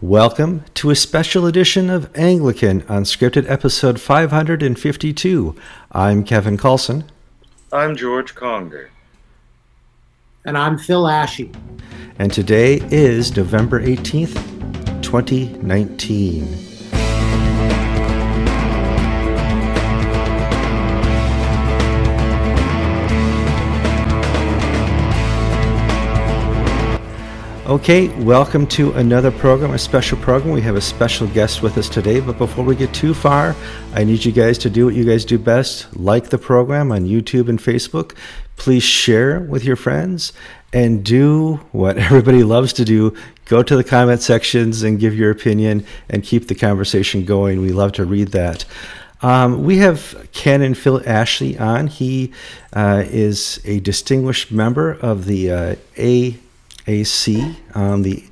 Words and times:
Welcome 0.00 0.64
to 0.74 0.90
a 0.90 0.96
special 0.96 1.46
edition 1.46 1.88
of 1.88 2.10
Anglican 2.16 2.82
Unscripted, 2.82 3.48
episode 3.48 4.00
552. 4.00 5.54
I'm 5.92 6.24
Kevin 6.24 6.58
Kallsen. 6.58 7.04
I'm 7.72 7.96
George 7.96 8.34
Conger. 8.34 8.90
And 10.44 10.58
I'm 10.58 10.78
Phil 10.78 11.04
Ashey. 11.04 11.54
And 12.18 12.32
today 12.32 12.80
is 12.90 13.36
November 13.36 13.80
18th, 13.80 14.34
2019. 15.00 16.73
Okay, 27.66 28.08
welcome 28.22 28.66
to 28.66 28.92
another 28.92 29.30
program, 29.30 29.70
a 29.70 29.78
special 29.78 30.18
program. 30.18 30.52
We 30.52 30.60
have 30.60 30.76
a 30.76 30.82
special 30.82 31.26
guest 31.28 31.62
with 31.62 31.78
us 31.78 31.88
today, 31.88 32.20
but 32.20 32.36
before 32.36 32.62
we 32.62 32.76
get 32.76 32.92
too 32.92 33.14
far, 33.14 33.56
I 33.94 34.04
need 34.04 34.22
you 34.22 34.32
guys 34.32 34.58
to 34.58 34.70
do 34.70 34.84
what 34.84 34.94
you 34.94 35.02
guys 35.02 35.24
do 35.24 35.38
best 35.38 35.96
like 35.96 36.28
the 36.28 36.36
program 36.36 36.92
on 36.92 37.06
YouTube 37.06 37.48
and 37.48 37.58
Facebook. 37.58 38.14
Please 38.56 38.82
share 38.82 39.40
with 39.40 39.64
your 39.64 39.76
friends 39.76 40.34
and 40.74 41.02
do 41.02 41.54
what 41.72 41.96
everybody 42.10 42.42
loves 42.42 42.74
to 42.74 42.84
do 42.84 43.16
go 43.46 43.62
to 43.62 43.76
the 43.76 43.84
comment 43.84 44.20
sections 44.20 44.82
and 44.82 45.00
give 45.00 45.14
your 45.14 45.30
opinion 45.30 45.86
and 46.10 46.22
keep 46.22 46.48
the 46.48 46.54
conversation 46.54 47.24
going. 47.24 47.62
We 47.62 47.72
love 47.72 47.92
to 47.92 48.04
read 48.04 48.28
that. 48.32 48.66
Um, 49.22 49.64
we 49.64 49.78
have 49.78 50.28
Canon 50.32 50.74
Phil 50.74 51.00
Ashey 51.00 51.58
on. 51.58 51.86
He 51.86 52.30
uh, 52.74 53.04
is 53.06 53.58
a 53.64 53.80
distinguished 53.80 54.52
member 54.52 54.92
of 54.92 55.24
the 55.24 55.50
uh, 55.50 55.76
A. 55.96 56.38
AC, 56.86 57.56
on 57.74 58.02
the 58.02 58.24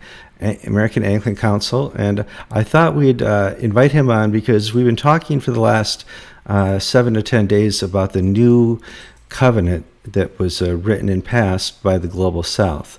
American 0.65 1.05
Anglican 1.05 1.37
Council, 1.37 1.92
and 1.92 2.24
I 2.51 2.64
thought 2.64 2.97
we'd 2.97 3.22
uh, 3.22 3.55
invite 3.58 3.92
him 3.92 4.11
on 4.11 4.33
because 4.33 4.75
we've 4.75 4.86
been 4.86 4.97
talking 4.97 5.41
for 5.41 5.53
the 5.53 5.61
last 5.61 6.05
uh, 6.47 6.78
seven 6.78 7.14
to 7.14 7.23
ten 7.23 7.47
days 7.47 7.83
about 7.83 8.12
the 8.12 8.23
new 8.23 8.80
covenant 9.28 9.86
that 10.05 10.39
was 10.39 10.61
uh, 10.61 10.77
written 10.77 11.08
and 11.08 11.25
passed 11.25 11.83
by 11.83 11.97
the 11.97 12.08
Global 12.08 12.42
South. 12.42 12.98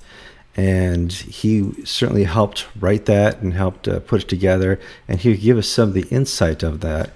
And 0.56 1.12
he 1.12 1.84
certainly 1.84 2.24
helped 2.26 2.68
write 2.80 3.06
that 3.06 3.42
and 3.42 3.54
helped 3.54 3.88
uh, 3.88 4.00
put 4.00 4.24
it 4.24 4.30
together, 4.30 4.80
and 5.08 5.20
he'll 5.20 5.38
give 5.38 5.58
us 5.58 5.68
some 5.68 5.90
of 5.90 5.96
the 5.96 6.08
insight 6.09 6.64
of 6.64 6.80
that. 6.81 7.09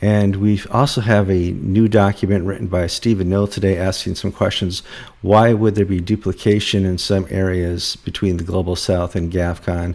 And 0.00 0.36
we 0.36 0.60
also 0.70 1.00
have 1.00 1.30
a 1.30 1.52
new 1.52 1.88
document 1.88 2.44
written 2.44 2.66
by 2.66 2.88
Stephen 2.88 3.28
Noll 3.28 3.46
today 3.46 3.78
asking 3.78 4.16
some 4.16 4.32
questions. 4.32 4.82
Why 5.22 5.52
would 5.52 5.76
there 5.76 5.84
be 5.84 6.00
duplication 6.00 6.84
in 6.84 6.98
some 6.98 7.26
areas 7.30 7.96
between 7.96 8.36
the 8.36 8.44
Global 8.44 8.76
South 8.76 9.14
and 9.14 9.32
GAFCON? 9.32 9.94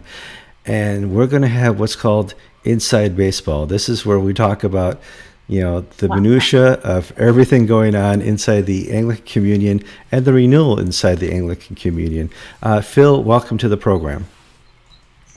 And 0.64 1.14
we're 1.14 1.26
going 1.26 1.42
to 1.42 1.48
have 1.48 1.78
what's 1.78 1.96
called 1.96 2.34
Inside 2.64 3.16
Baseball. 3.16 3.66
This 3.66 3.88
is 3.88 4.06
where 4.06 4.18
we 4.18 4.34
talk 4.34 4.64
about 4.64 5.00
you 5.48 5.60
know 5.60 5.80
the 5.98 6.08
minutia 6.08 6.74
of 6.74 7.12
everything 7.18 7.66
going 7.66 7.96
on 7.96 8.22
inside 8.22 8.66
the 8.66 8.92
Anglican 8.92 9.24
Communion 9.24 9.82
and 10.12 10.24
the 10.24 10.32
renewal 10.32 10.78
inside 10.78 11.18
the 11.18 11.32
Anglican 11.32 11.74
Communion. 11.74 12.30
Uh, 12.62 12.80
Phil, 12.80 13.24
welcome 13.24 13.58
to 13.58 13.68
the 13.68 13.76
program. 13.76 14.26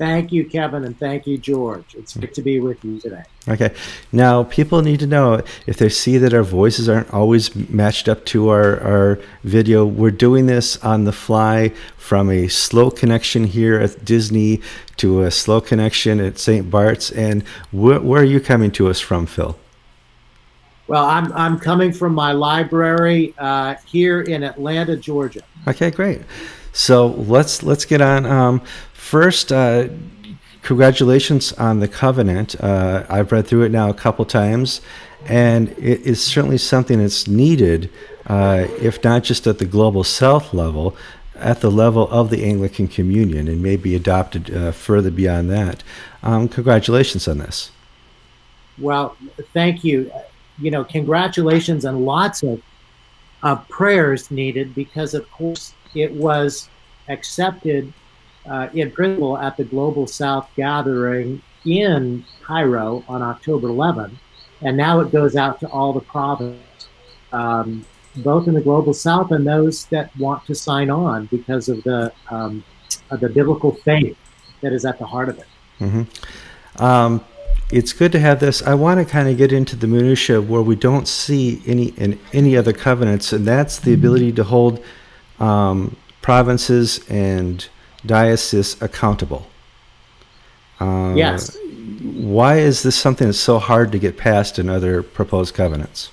Thank 0.03 0.33
you, 0.33 0.43
Kevin, 0.43 0.83
and 0.83 0.99
thank 0.99 1.25
you, 1.25 1.37
George. 1.37 1.95
It's 1.95 2.17
good 2.17 2.33
to 2.33 2.41
be 2.41 2.59
with 2.59 2.83
you 2.83 2.99
today. 2.99 3.23
Okay. 3.47 3.73
Now, 4.11 4.43
people 4.43 4.81
need 4.81 4.99
to 4.99 5.07
know 5.07 5.41
if 5.65 5.77
they 5.77 5.87
see 5.87 6.17
that 6.17 6.33
our 6.33 6.43
voices 6.43 6.89
aren't 6.89 7.13
always 7.13 7.55
matched 7.55 8.09
up 8.09 8.25
to 8.25 8.49
our, 8.49 8.81
our 8.81 9.19
video, 9.45 9.85
we're 9.85 10.11
doing 10.11 10.45
this 10.45 10.75
on 10.83 11.05
the 11.05 11.13
fly 11.13 11.69
from 11.95 12.29
a 12.29 12.49
slow 12.49 12.91
connection 12.91 13.45
here 13.45 13.79
at 13.79 14.03
Disney 14.03 14.59
to 14.97 15.21
a 15.21 15.31
slow 15.31 15.61
connection 15.61 16.19
at 16.19 16.37
St. 16.37 16.69
Bart's. 16.69 17.09
And 17.09 17.43
wh- 17.71 18.03
where 18.03 18.23
are 18.23 18.25
you 18.25 18.41
coming 18.41 18.71
to 18.71 18.89
us 18.89 18.99
from, 18.99 19.25
Phil? 19.25 19.57
Well, 20.87 21.05
I'm, 21.05 21.31
I'm 21.31 21.57
coming 21.57 21.93
from 21.93 22.13
my 22.13 22.33
library 22.33 23.33
uh, 23.37 23.75
here 23.85 24.19
in 24.19 24.43
Atlanta, 24.43 24.97
Georgia. 24.97 25.43
Okay, 25.65 25.91
great. 25.91 26.23
So 26.73 27.07
let's 27.07 27.63
let's 27.63 27.85
get 27.85 28.01
on. 28.01 28.25
Um, 28.25 28.61
First, 29.03 29.51
uh, 29.51 29.89
congratulations 30.63 31.51
on 31.53 31.81
the 31.81 31.89
covenant. 31.89 32.55
Uh, 32.59 33.05
I've 33.09 33.31
read 33.33 33.45
through 33.45 33.63
it 33.63 33.69
now 33.69 33.89
a 33.89 33.93
couple 33.93 34.23
times, 34.23 34.81
and 35.27 35.69
it 35.71 36.01
is 36.01 36.23
certainly 36.23 36.57
something 36.57 36.99
that's 36.99 37.27
needed, 37.27 37.91
uh, 38.27 38.65
if 38.79 39.03
not 39.03 39.23
just 39.23 39.45
at 39.45 39.59
the 39.59 39.65
global 39.65 40.05
south 40.05 40.53
level, 40.53 40.95
at 41.35 41.59
the 41.59 41.69
level 41.69 42.09
of 42.09 42.29
the 42.29 42.45
Anglican 42.45 42.87
Communion, 42.87 43.49
and 43.49 43.61
may 43.61 43.75
be 43.75 43.93
adopted 43.93 44.55
uh, 44.55 44.71
further 44.71 45.11
beyond 45.11 45.51
that. 45.51 45.83
Um, 46.23 46.47
congratulations 46.47 47.27
on 47.27 47.39
this. 47.39 47.71
Well, 48.79 49.17
thank 49.53 49.83
you. 49.83 50.11
You 50.57 50.71
know, 50.71 50.85
congratulations 50.85 51.83
and 51.85 52.05
lots 52.05 52.41
of 52.41 53.67
prayers 53.67 54.31
needed 54.31 54.73
because, 54.73 55.13
of 55.13 55.29
course, 55.29 55.73
it 55.93 56.11
was 56.13 56.69
accepted 57.09 57.93
uh, 58.45 58.69
in 58.73 58.91
principle 58.91 59.37
at 59.37 59.57
the 59.57 59.63
Global 59.63 60.07
South 60.07 60.49
gathering 60.55 61.41
in 61.65 62.25
Cairo 62.41 63.03
on 63.07 63.21
October 63.21 63.69
11, 63.69 64.17
and 64.61 64.77
now 64.77 64.99
it 64.99 65.11
goes 65.11 65.35
out 65.35 65.59
to 65.61 65.67
all 65.67 65.93
the 65.93 66.01
provinces, 66.01 66.59
um, 67.31 67.85
both 68.17 68.47
in 68.47 68.53
the 68.53 68.61
Global 68.61 68.93
South 68.93 69.31
and 69.31 69.45
those 69.45 69.85
that 69.87 70.15
want 70.17 70.45
to 70.45 70.55
sign 70.55 70.89
on 70.89 71.25
because 71.27 71.69
of 71.69 71.83
the 71.83 72.13
um, 72.29 72.63
of 73.09 73.19
the 73.19 73.29
biblical 73.29 73.71
faith 73.71 74.17
that 74.61 74.73
is 74.73 74.85
at 74.85 74.99
the 74.99 75.05
heart 75.05 75.29
of 75.29 75.39
it. 75.39 75.47
Mm-hmm. 75.79 76.83
Um, 76.83 77.23
it's 77.71 77.93
good 77.93 78.11
to 78.11 78.19
have 78.19 78.39
this. 78.39 78.61
I 78.61 78.73
want 78.75 78.99
to 78.99 79.05
kind 79.05 79.27
of 79.27 79.37
get 79.37 79.51
into 79.51 79.75
the 79.75 79.87
minutia 79.87 80.41
where 80.41 80.61
we 80.61 80.75
don't 80.75 81.07
see 81.07 81.61
any 81.65 81.87
in 81.89 82.19
any 82.31 82.55
other 82.55 82.73
covenants, 82.73 83.33
and 83.33 83.47
that's 83.47 83.79
the 83.79 83.93
ability 83.93 84.31
to 84.33 84.43
hold 84.43 84.83
um, 85.39 85.95
provinces 86.21 86.99
and 87.09 87.67
diocese 88.05 88.81
accountable. 88.81 89.47
Uh, 90.79 91.13
yes. 91.15 91.57
Why 92.01 92.57
is 92.57 92.83
this 92.83 92.95
something 92.95 93.27
that's 93.27 93.39
so 93.39 93.59
hard 93.59 93.91
to 93.91 93.99
get 93.99 94.17
passed 94.17 94.59
in 94.59 94.69
other 94.69 95.03
proposed 95.03 95.53
covenants? 95.53 96.11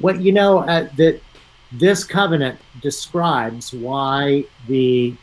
Well, 0.00 0.20
you 0.20 0.32
know 0.32 0.60
uh, 0.60 0.88
that 0.96 1.20
this 1.72 2.04
covenant 2.04 2.58
describes 2.80 3.72
why 3.72 4.44
the 4.66 5.14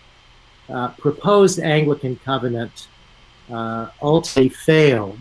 uh, 0.70 0.90
proposed 0.90 1.60
Anglican 1.60 2.18
covenant 2.18 2.88
uh, 3.52 3.90
ultimately 4.02 4.50
failed 4.50 5.20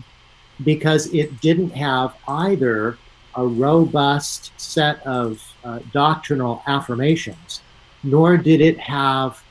because 0.63 1.13
it 1.13 1.41
didn't 1.41 1.71
have 1.71 2.15
either 2.27 2.97
a 3.35 3.45
robust 3.45 4.51
set 4.57 5.05
of 5.05 5.41
uh, 5.63 5.79
doctrinal 5.91 6.63
affirmations, 6.67 7.61
nor 8.03 8.37
did 8.37 8.61
it 8.61 8.79
have 8.79 9.43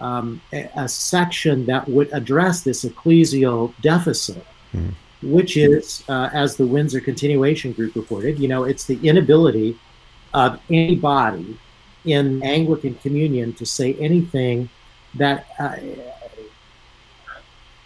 um, 0.00 0.40
a, 0.52 0.68
a, 0.76 0.88
section 0.88 1.66
that 1.66 1.88
would 1.88 2.12
address 2.12 2.62
this 2.62 2.84
ecclesial 2.84 3.72
deficit, 3.80 4.44
mm. 4.74 4.92
which 5.22 5.56
is, 5.56 6.02
uh, 6.08 6.30
as 6.32 6.56
the 6.56 6.66
Windsor 6.66 7.00
Continuation 7.00 7.72
Group 7.72 7.94
reported, 7.94 8.38
you 8.38 8.48
know, 8.48 8.64
it's 8.64 8.84
the 8.84 8.98
inability 9.06 9.78
of 10.32 10.60
anybody 10.68 11.58
in 12.04 12.42
Anglican 12.42 12.94
Communion 12.96 13.52
to 13.54 13.64
say 13.64 13.94
anything 13.94 14.68
that 15.14 15.46
uh, 15.58 15.76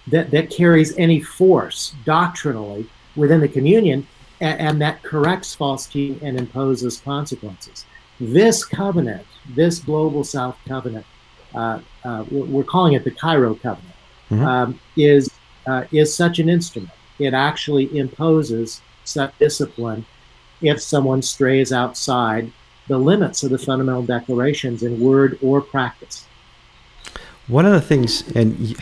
that 0.06 0.30
that 0.30 0.50
carries 0.50 0.96
any 0.96 1.20
force 1.20 1.94
doctrinally 2.04 2.88
within 3.16 3.40
the 3.40 3.48
communion, 3.48 4.06
and, 4.40 4.60
and 4.60 4.80
that 4.80 5.02
corrects 5.02 5.54
false 5.54 5.86
teaching 5.86 6.18
and 6.22 6.38
imposes 6.38 7.00
consequences. 7.00 7.84
This 8.20 8.64
covenant, 8.64 9.26
this 9.54 9.78
global 9.78 10.24
South 10.24 10.56
covenant, 10.66 11.06
uh, 11.54 11.80
uh, 12.04 12.24
we're 12.30 12.64
calling 12.64 12.94
it 12.94 13.04
the 13.04 13.10
Cairo 13.10 13.54
Covenant, 13.54 13.94
mm-hmm. 14.30 14.44
um, 14.44 14.80
is 14.96 15.30
uh, 15.66 15.84
is 15.92 16.14
such 16.14 16.38
an 16.38 16.48
instrument. 16.48 16.92
It 17.18 17.34
actually 17.34 17.96
imposes 17.98 18.80
such 19.04 19.36
discipline 19.38 20.04
if 20.60 20.80
someone 20.80 21.22
strays 21.22 21.72
outside 21.72 22.52
the 22.88 22.98
limits 22.98 23.42
of 23.42 23.50
the 23.50 23.58
fundamental 23.58 24.02
declarations 24.02 24.82
in 24.82 25.00
word 25.00 25.38
or 25.42 25.60
practice. 25.60 26.26
One 27.46 27.66
of 27.66 27.72
the 27.72 27.80
things, 27.80 28.28
and 28.34 28.76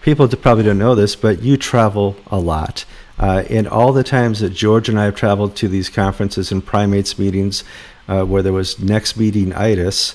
people 0.00 0.28
probably 0.28 0.64
don't 0.64 0.78
know 0.78 0.94
this, 0.94 1.16
but 1.16 1.42
you 1.42 1.56
travel 1.56 2.16
a 2.28 2.38
lot. 2.38 2.84
Uh, 3.18 3.44
in 3.48 3.66
all 3.66 3.92
the 3.92 4.02
times 4.02 4.40
that 4.40 4.50
George 4.50 4.88
and 4.88 4.98
I 4.98 5.04
have 5.04 5.14
traveled 5.14 5.54
to 5.56 5.68
these 5.68 5.88
conferences 5.88 6.50
and 6.50 6.64
primates 6.64 7.18
meetings, 7.18 7.62
uh, 8.08 8.24
where 8.24 8.42
there 8.42 8.52
was 8.52 8.78
next 8.78 9.16
meeting 9.16 9.52
itis, 9.52 10.14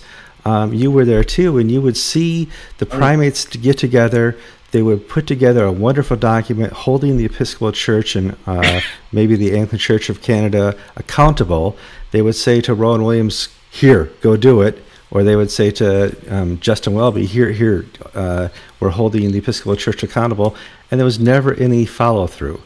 um, 0.50 0.74
you 0.74 0.90
were 0.90 1.06
there 1.06 1.24
too, 1.24 1.60
and 1.60 1.72
you 1.72 1.80
would 1.82 1.98
see 1.98 2.50
the 2.80 2.88
oh, 2.88 2.98
primates 2.98 3.46
to 3.46 3.58
get 3.58 3.78
together. 3.78 4.36
They 4.72 4.82
would 4.82 5.08
put 5.08 5.28
together 5.28 5.64
a 5.64 5.72
wonderful 5.72 6.18
document 6.18 6.74
holding 6.74 7.18
the 7.18 7.26
Episcopal 7.26 7.72
Church 7.72 8.16
and 8.16 8.36
uh, 8.48 8.82
maybe 9.12 9.36
the 9.36 9.52
Anglican 9.54 9.80
Church 9.80 10.10
of 10.10 10.22
Canada 10.22 10.76
accountable. 10.96 11.78
They 12.12 12.22
would 12.22 12.36
say 12.36 12.62
to 12.62 12.74
Rowan 12.74 13.04
Williams, 13.04 13.50
"Here, 13.70 14.12
go 14.22 14.36
do 14.36 14.62
it." 14.62 14.84
or 15.12 15.24
they 15.24 15.36
would 15.36 15.50
say 15.50 15.72
to 15.72 16.16
um, 16.30 16.60
Justin 16.60 16.94
Welby, 16.94 17.26
"Here, 17.26 17.52
here, 17.52 17.86
uh, 18.14 18.50
we're 18.80 18.90
holding 18.90 19.32
the 19.32 19.40
Episcopal 19.40 19.76
Church 19.76 20.04
accountable," 20.04 20.56
and 20.90 21.00
there 21.00 21.06
was 21.06 21.20
never 21.20 21.54
any 21.56 21.86
follow 21.86 22.28
through. 22.28 22.62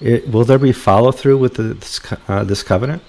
will 0.00 0.44
there 0.44 0.58
be 0.58 0.72
follow 0.72 1.12
through 1.12 1.38
with 1.38 1.54
the, 1.54 1.74
this, 1.74 2.00
uh, 2.28 2.44
this 2.44 2.62
covenant? 2.62 3.02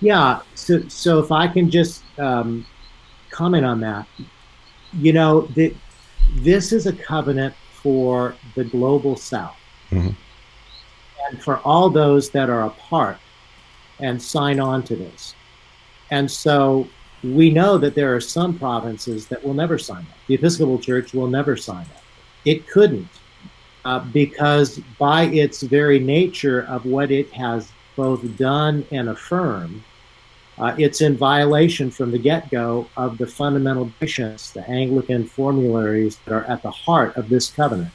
Yeah. 0.00 0.40
So, 0.54 0.86
so 0.88 1.18
if 1.18 1.32
I 1.32 1.48
can 1.48 1.70
just 1.70 2.02
um, 2.18 2.66
comment 3.30 3.64
on 3.64 3.80
that, 3.80 4.06
you 4.92 5.12
know, 5.12 5.42
the, 5.54 5.74
this 6.36 6.72
is 6.72 6.86
a 6.86 6.92
covenant 6.92 7.54
for 7.72 8.34
the 8.54 8.64
global 8.64 9.16
South, 9.16 9.56
mm-hmm. 9.90 10.10
and 11.28 11.42
for 11.42 11.58
all 11.58 11.88
those 11.90 12.30
that 12.30 12.50
are 12.50 12.66
a 12.66 12.70
part 12.70 13.18
and 14.00 14.20
sign 14.20 14.60
on 14.60 14.82
to 14.84 14.96
this. 14.96 15.34
And 16.10 16.30
so 16.30 16.88
we 17.22 17.50
know 17.50 17.78
that 17.78 17.94
there 17.94 18.14
are 18.14 18.20
some 18.20 18.58
provinces 18.58 19.26
that 19.26 19.42
will 19.42 19.54
never 19.54 19.78
sign 19.78 20.02
up. 20.02 20.18
The 20.26 20.34
Episcopal 20.34 20.78
Church 20.78 21.12
will 21.12 21.26
never 21.26 21.56
sign 21.56 21.82
up. 21.96 22.02
It 22.44 22.68
couldn't, 22.68 23.08
uh, 23.84 24.00
because 24.00 24.80
by 24.98 25.24
its 25.24 25.62
very 25.62 25.98
nature 25.98 26.62
of 26.62 26.84
what 26.84 27.10
it 27.10 27.30
has 27.32 27.70
both 27.96 28.36
done 28.36 28.86
and 28.92 29.08
affirmed, 29.08 29.82
uh, 30.58 30.74
it's 30.76 31.00
in 31.00 31.16
violation 31.16 31.90
from 31.90 32.10
the 32.10 32.18
get 32.18 32.50
go 32.50 32.88
of 32.96 33.16
the 33.18 33.26
fundamental 33.26 33.90
bishops, 34.00 34.50
the 34.50 34.68
Anglican 34.68 35.24
formularies 35.24 36.16
that 36.24 36.34
are 36.34 36.44
at 36.44 36.62
the 36.62 36.70
heart 36.70 37.16
of 37.16 37.28
this 37.28 37.48
covenant. 37.48 37.92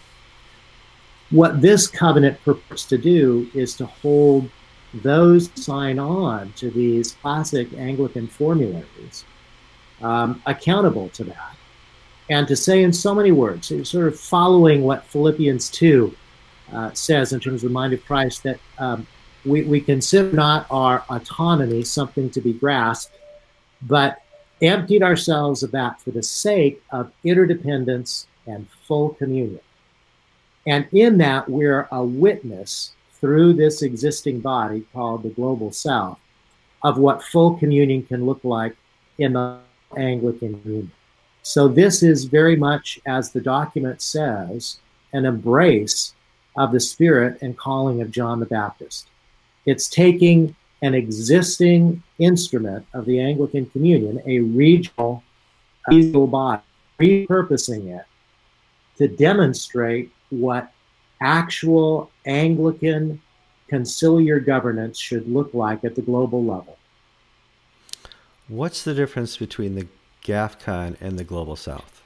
What 1.30 1.62
this 1.62 1.88
covenant 1.88 2.42
purports 2.44 2.86
to 2.86 2.98
do 2.98 3.50
is 3.54 3.75
to 3.77 3.86
hold 3.86 4.50
those 4.94 5.50
sign 5.56 6.00
on 6.00 6.54
to 6.54 6.69
these 6.69 7.13
classic 7.13 7.74
Anglican 7.74 8.27
formularies 8.27 9.25
um, 10.01 10.42
accountable 10.45 11.10
to 11.10 11.24
that. 11.25 11.56
And 12.30 12.48
to 12.48 12.56
say 12.56 12.83
in 12.83 12.94
so 12.94 13.13
many 13.13 13.31
words, 13.31 13.68
sort 13.89 14.07
of 14.07 14.19
following 14.19 14.83
what 14.83 15.06
Philippians 15.06 15.69
2 15.71 16.15
uh, 16.71 16.94
says 16.94 17.33
in 17.33 17.39
terms 17.39 17.63
of 17.63 17.69
the 17.69 17.74
mind 17.74 17.94
of 17.94 18.06
Christ, 18.06 18.44
that 18.44 18.60
um, 18.77 19.06
we, 19.45 19.63
we 19.63 19.81
consider 19.81 20.31
not 20.31 20.65
our 20.69 21.03
autonomy 21.09 21.83
something 21.83 22.29
to 22.31 22.41
be 22.41 22.53
grasped, 22.53 23.13
but 23.81 24.21
emptied 24.61 25.03
ourselves 25.03 25.63
of 25.63 25.71
that 25.71 25.99
for 26.01 26.11
the 26.11 26.23
sake 26.23 26.81
of 26.91 27.11
interdependence 27.23 28.27
and 28.47 28.67
full 28.87 29.09
communion. 29.09 29.59
And 30.65 30.87
in 30.91 31.17
that, 31.17 31.49
we're 31.49 31.87
a 31.91 32.03
witness 32.03 32.93
through 33.19 33.53
this 33.53 33.81
existing 33.81 34.39
body 34.39 34.85
called 34.93 35.23
the 35.23 35.29
Global 35.29 35.71
South 35.71 36.19
of 36.83 36.97
what 36.97 37.23
full 37.23 37.57
communion 37.57 38.03
can 38.03 38.25
look 38.25 38.43
like 38.43 38.75
in 39.17 39.33
the 39.33 39.59
Anglican 39.97 40.61
Union. 40.65 40.91
So, 41.41 41.67
this 41.67 42.03
is 42.03 42.23
very 42.23 42.55
much, 42.55 42.99
as 43.05 43.31
the 43.31 43.41
document 43.41 44.01
says, 44.01 44.79
an 45.11 45.25
embrace 45.25 46.13
of 46.55 46.71
the 46.71 46.79
spirit 46.79 47.41
and 47.41 47.57
calling 47.57 48.01
of 48.01 48.11
John 48.11 48.39
the 48.39 48.45
Baptist. 48.45 49.07
It's 49.65 49.88
taking 49.88 50.56
an 50.81 50.94
existing 50.94 52.04
instrument 52.19 52.86
of 52.94 53.06
the 53.06 53.19
Anglican 53.19 53.65
Communion, 53.68 54.21
a 54.27 54.39
regional, 54.42 55.24
regional 55.88 56.27
body, 56.27 56.62
repurposing 57.00 57.98
it 57.98 58.06
to 58.98 59.07
demonstrate 59.07 60.12
what 60.30 60.71
actual 61.21 62.12
Anglican 62.25 63.21
conciliar 63.71 64.45
governance 64.45 65.00
should 65.00 65.27
look 65.27 65.54
like 65.54 65.83
at 65.83 65.95
the 65.95 66.01
global 66.01 66.44
level. 66.44 66.77
What's 68.48 68.83
the 68.83 68.94
difference 68.94 69.38
between 69.38 69.75
the 69.75 69.88
GAFCON 70.24 70.98
and 71.00 71.18
the 71.18 71.24
Global 71.24 71.56
South? 71.56 72.01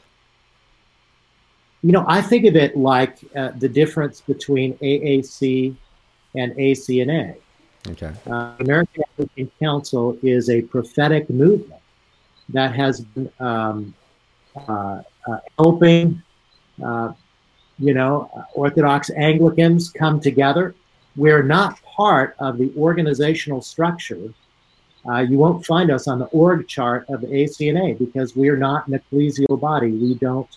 You 1.81 1.91
know, 1.91 2.05
I 2.07 2.21
think 2.21 2.45
of 2.45 2.55
it 2.55 2.77
like 2.77 3.17
uh, 3.35 3.51
the 3.57 3.69
difference 3.69 4.21
between 4.21 4.77
AAC 4.77 5.75
and 6.35 6.53
ACNA. 6.53 7.37
Okay. 7.89 8.11
Uh, 8.29 8.53
American 8.59 9.03
Anglican 9.17 9.51
Council 9.59 10.17
is 10.21 10.49
a 10.49 10.61
prophetic 10.61 11.29
movement 11.29 11.81
that 12.49 12.75
has 12.75 13.01
been 13.01 13.31
um, 13.39 13.93
uh, 14.67 15.01
uh 15.27 15.37
helping 15.57 16.21
uh, 16.83 17.13
you 17.79 17.93
know, 17.93 18.29
Orthodox 18.53 19.09
Anglicans 19.11 19.89
come 19.89 20.19
together. 20.19 20.75
We're 21.15 21.43
not 21.43 21.81
part 21.83 22.35
of 22.39 22.57
the 22.57 22.71
organizational 22.77 23.61
structure. 23.61 24.33
Uh, 25.07 25.19
you 25.19 25.37
won't 25.37 25.65
find 25.65 25.89
us 25.91 26.07
on 26.07 26.19
the 26.19 26.25
org 26.25 26.67
chart 26.67 27.05
of 27.09 27.21
the 27.21 27.27
ACNA 27.27 27.97
because 27.97 28.35
we're 28.35 28.57
not 28.57 28.87
an 28.87 28.99
ecclesial 28.99 29.59
body. 29.59 29.91
We 29.91 30.15
don't, 30.15 30.49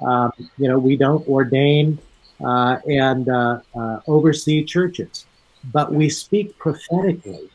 um, 0.00 0.32
you 0.58 0.68
know, 0.68 0.78
we 0.78 0.96
don't 0.96 1.26
ordain 1.26 1.98
uh, 2.44 2.78
and 2.88 3.28
uh, 3.28 3.60
uh 3.74 4.00
oversee 4.06 4.64
churches, 4.64 5.26
but 5.72 5.92
we 5.92 6.08
speak 6.08 6.56
prophetically 6.58 7.48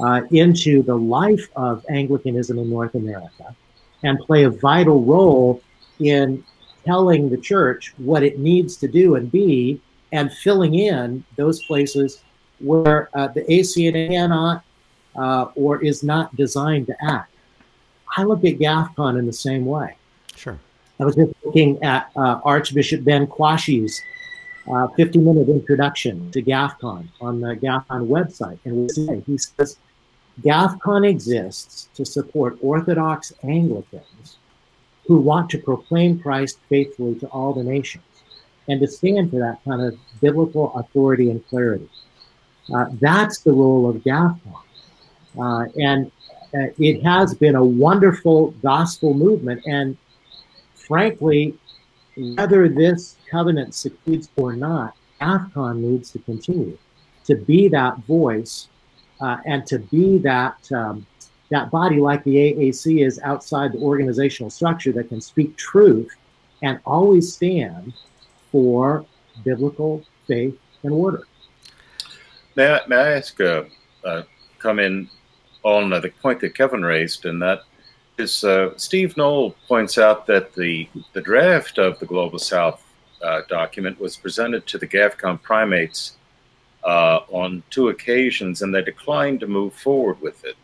uh, 0.00 0.22
into 0.30 0.82
the 0.82 0.94
life 0.94 1.48
of 1.56 1.84
Anglicanism 1.88 2.58
in 2.58 2.70
North 2.70 2.94
America 2.94 3.54
and 4.02 4.18
play 4.18 4.44
a 4.44 4.50
vital 4.50 5.02
role 5.04 5.62
in 5.98 6.44
telling 6.84 7.30
the 7.30 7.36
church 7.36 7.94
what 7.96 8.22
it 8.22 8.38
needs 8.38 8.76
to 8.76 8.88
do 8.88 9.16
and 9.16 9.30
be 9.32 9.80
and 10.12 10.32
filling 10.32 10.74
in 10.74 11.24
those 11.36 11.64
places 11.64 12.22
where 12.60 13.10
uh, 13.14 13.28
the 13.28 13.42
ACNA 13.42 14.08
cannot 14.08 14.64
uh, 15.16 15.46
or 15.54 15.82
is 15.82 16.02
not 16.02 16.34
designed 16.36 16.86
to 16.86 16.96
act. 17.04 17.32
I 18.16 18.22
look 18.22 18.44
at 18.44 18.58
GAFCON 18.58 19.18
in 19.18 19.26
the 19.26 19.32
same 19.32 19.66
way. 19.66 19.96
Sure. 20.34 20.58
I 21.00 21.04
was 21.04 21.16
just 21.16 21.32
looking 21.44 21.82
at 21.82 22.10
uh, 22.16 22.40
Archbishop 22.44 23.04
Ben 23.04 23.26
Kwashi's 23.26 24.00
uh, 24.68 24.88
50 24.88 25.18
minute 25.18 25.48
introduction 25.48 26.30
to 26.32 26.42
GAFCON 26.42 27.08
on 27.20 27.40
the 27.40 27.54
GAFCON 27.56 28.08
website. 28.08 28.58
And 28.64 28.90
he 29.26 29.38
says, 29.38 29.78
GAFCON 30.42 31.08
exists 31.08 31.88
to 31.94 32.04
support 32.04 32.58
Orthodox 32.60 33.32
Anglicans 33.42 34.38
who 35.06 35.18
want 35.18 35.50
to 35.50 35.58
proclaim 35.58 36.18
Christ 36.18 36.58
faithfully 36.68 37.14
to 37.20 37.26
all 37.28 37.52
the 37.52 37.62
nations 37.62 38.04
and 38.68 38.80
to 38.80 38.88
stand 38.88 39.30
for 39.30 39.38
that 39.38 39.62
kind 39.64 39.80
of 39.80 39.96
biblical 40.20 40.74
authority 40.76 41.30
and 41.30 41.46
clarity. 41.48 41.88
Uh, 42.74 42.86
that's 43.00 43.38
the 43.38 43.52
role 43.52 43.88
of 43.88 43.96
GAFCON. 44.02 44.62
Uh, 45.38 45.66
and 45.80 46.10
uh, 46.54 46.72
it 46.78 47.02
has 47.04 47.34
been 47.34 47.54
a 47.54 47.64
wonderful 47.64 48.50
gospel 48.62 49.14
movement. 49.14 49.62
And 49.66 49.96
frankly, 50.74 51.54
whether 52.16 52.68
this 52.68 53.15
covenant 53.30 53.74
succeeds 53.74 54.28
or 54.36 54.54
not, 54.54 54.94
GAFCON 55.20 55.78
needs 55.78 56.10
to 56.12 56.18
continue 56.20 56.78
to 57.24 57.36
be 57.36 57.68
that 57.68 57.98
voice 58.00 58.68
uh, 59.20 59.38
and 59.44 59.66
to 59.66 59.78
be 59.78 60.18
that 60.18 60.70
um, 60.72 61.06
that 61.50 61.70
body, 61.70 62.00
like 62.00 62.24
the 62.24 62.34
AAC, 62.34 63.06
is 63.06 63.20
outside 63.22 63.72
the 63.72 63.78
organizational 63.78 64.50
structure 64.50 64.92
that 64.92 65.08
can 65.08 65.20
speak 65.20 65.56
truth 65.56 66.10
and 66.62 66.80
always 66.84 67.32
stand 67.32 67.92
for 68.50 69.04
biblical 69.44 70.02
faith 70.26 70.58
and 70.82 70.92
order. 70.92 71.22
May 72.56 72.72
I, 72.72 72.80
may 72.88 72.96
I 72.96 73.12
ask, 73.12 73.40
uh, 73.40 73.64
uh, 74.04 74.22
come 74.58 74.78
in 74.78 75.08
on 75.62 75.90
the 75.90 76.12
point 76.22 76.40
that 76.40 76.54
Kevin 76.54 76.82
raised, 76.82 77.26
and 77.26 77.40
that 77.42 77.62
is 78.18 78.42
uh, 78.44 78.76
Steve 78.76 79.16
Noll 79.16 79.54
points 79.68 79.98
out 79.98 80.26
that 80.26 80.54
the, 80.54 80.88
the 81.12 81.20
draft 81.20 81.78
of 81.78 81.98
the 81.98 82.06
Global 82.06 82.38
South 82.38 82.82
uh, 83.22 83.42
document 83.48 84.00
was 84.00 84.16
presented 84.16 84.66
to 84.66 84.78
the 84.78 84.86
GAFCON 84.86 85.42
primates 85.42 86.16
uh, 86.84 87.20
on 87.28 87.62
two 87.70 87.88
occasions, 87.88 88.62
and 88.62 88.74
they 88.74 88.82
declined 88.82 89.40
to 89.40 89.46
move 89.46 89.74
forward 89.74 90.20
with 90.20 90.44
it 90.44 90.56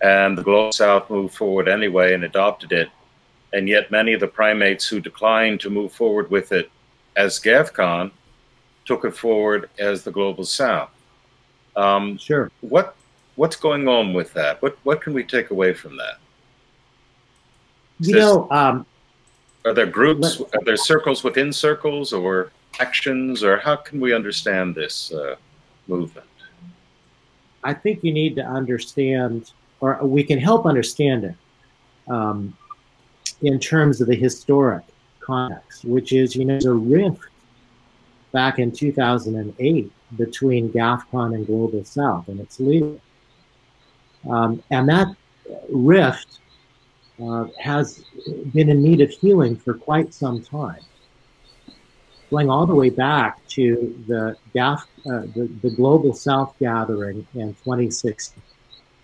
and 0.00 0.36
the 0.36 0.42
Global 0.42 0.72
South 0.72 1.10
moved 1.10 1.34
forward 1.34 1.68
anyway 1.68 2.14
and 2.14 2.24
adopted 2.24 2.72
it. 2.72 2.90
And 3.52 3.68
yet, 3.68 3.90
many 3.90 4.12
of 4.12 4.20
the 4.20 4.28
primates 4.28 4.86
who 4.86 5.00
declined 5.00 5.60
to 5.60 5.70
move 5.70 5.92
forward 5.92 6.30
with 6.30 6.52
it 6.52 6.70
as 7.16 7.38
GAFCON 7.40 8.12
took 8.84 9.04
it 9.04 9.16
forward 9.16 9.68
as 9.78 10.04
the 10.04 10.10
Global 10.10 10.44
South. 10.44 10.90
Um, 11.76 12.16
sure. 12.16 12.50
What 12.60 12.96
what's 13.36 13.56
going 13.56 13.88
on 13.88 14.14
with 14.14 14.32
that? 14.34 14.62
What 14.62 14.78
what 14.84 15.00
can 15.00 15.12
we 15.12 15.24
take 15.24 15.50
away 15.50 15.74
from 15.74 15.96
that? 15.96 16.18
you 17.98 18.14
know, 18.14 18.48
um, 18.50 18.86
are 19.64 19.74
there 19.74 19.86
groups? 19.86 20.40
Are 20.40 20.64
there 20.64 20.76
circles 20.76 21.22
within 21.22 21.52
circles, 21.52 22.12
or 22.12 22.50
actions, 22.78 23.42
or 23.42 23.58
how 23.58 23.76
can 23.76 24.00
we 24.00 24.14
understand 24.14 24.74
this 24.74 25.12
uh, 25.12 25.36
movement? 25.86 26.26
I 27.62 27.74
think 27.74 28.02
you 28.02 28.12
need 28.12 28.36
to 28.36 28.44
understand 28.44 29.52
or 29.80 29.98
we 30.02 30.22
can 30.22 30.38
help 30.38 30.66
understand 30.66 31.24
it 31.24 31.34
um, 32.08 32.56
in 33.42 33.58
terms 33.58 34.00
of 34.00 34.08
the 34.08 34.14
historic 34.14 34.84
context, 35.20 35.84
which 35.84 36.12
is, 36.12 36.36
you 36.36 36.44
know, 36.44 36.54
there's 36.54 36.66
a 36.66 36.72
rift 36.72 37.22
back 38.32 38.58
in 38.58 38.70
2008 38.70 39.90
between 40.16 40.70
GAFCON 40.70 41.34
and 41.34 41.46
Global 41.46 41.84
South, 41.84 42.28
and 42.28 42.40
it's 42.40 42.60
legal. 42.60 43.00
Um, 44.28 44.62
and 44.70 44.88
that 44.88 45.08
rift 45.70 46.40
uh, 47.22 47.46
has 47.58 48.04
been 48.52 48.68
in 48.68 48.82
need 48.82 49.00
of 49.00 49.10
healing 49.10 49.56
for 49.56 49.74
quite 49.74 50.14
some 50.14 50.42
time, 50.42 50.80
going 52.30 52.48
all 52.48 52.66
the 52.66 52.74
way 52.74 52.90
back 52.90 53.46
to 53.48 54.02
the, 54.06 54.36
GAF, 54.54 54.80
uh, 55.06 55.20
the, 55.34 55.50
the 55.62 55.70
Global 55.70 56.14
South 56.14 56.54
gathering 56.58 57.26
in 57.34 57.54
2016, 57.54 58.42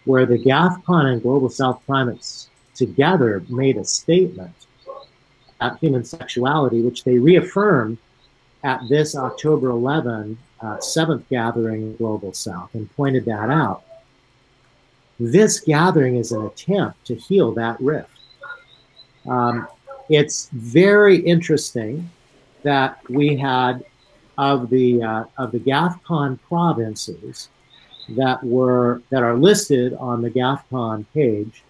where 0.04 0.26
the 0.26 0.38
GAFCON 0.38 1.12
and 1.12 1.22
Global 1.22 1.50
South 1.50 1.84
primates 1.86 2.48
together 2.74 3.42
made 3.48 3.76
a 3.76 3.84
statement 3.84 4.54
at 5.60 5.78
human 5.78 6.04
sexuality, 6.04 6.82
which 6.82 7.04
they 7.04 7.18
reaffirmed 7.18 7.98
at 8.62 8.80
this 8.88 9.16
October 9.16 9.70
11 9.70 10.38
uh, 10.60 10.80
seventh 10.80 11.28
gathering 11.28 11.96
Global 11.96 12.32
South 12.32 12.74
and 12.74 12.94
pointed 12.96 13.24
that 13.26 13.50
out. 13.50 13.84
This 15.18 15.60
gathering 15.60 16.16
is 16.16 16.32
an 16.32 16.44
attempt 16.44 17.06
to 17.06 17.14
heal 17.14 17.52
that 17.52 17.80
rift. 17.80 18.10
Um, 19.26 19.66
it's 20.08 20.50
very 20.52 21.18
interesting 21.18 22.10
that 22.62 23.00
we 23.08 23.36
had 23.36 23.84
of 24.38 24.68
the 24.68 25.02
uh, 25.02 25.24
of 25.38 25.52
the 25.52 25.58
GAFCON 25.58 26.38
provinces 26.42 27.48
that 28.10 28.42
were 28.44 29.02
that 29.10 29.22
are 29.22 29.36
listed 29.36 29.94
on 29.94 30.22
the 30.22 30.30
GAFCON 30.30 31.06
page. 31.14 31.64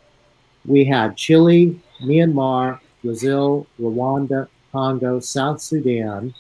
We 0.65 0.85
had 0.85 1.17
Chile, 1.17 1.81
Myanmar, 2.03 2.81
Brazil, 3.05 3.67
Rwanda, 3.81 4.49
Congo, 4.73 5.21
South 5.21 5.61
Sudan, 5.61 6.35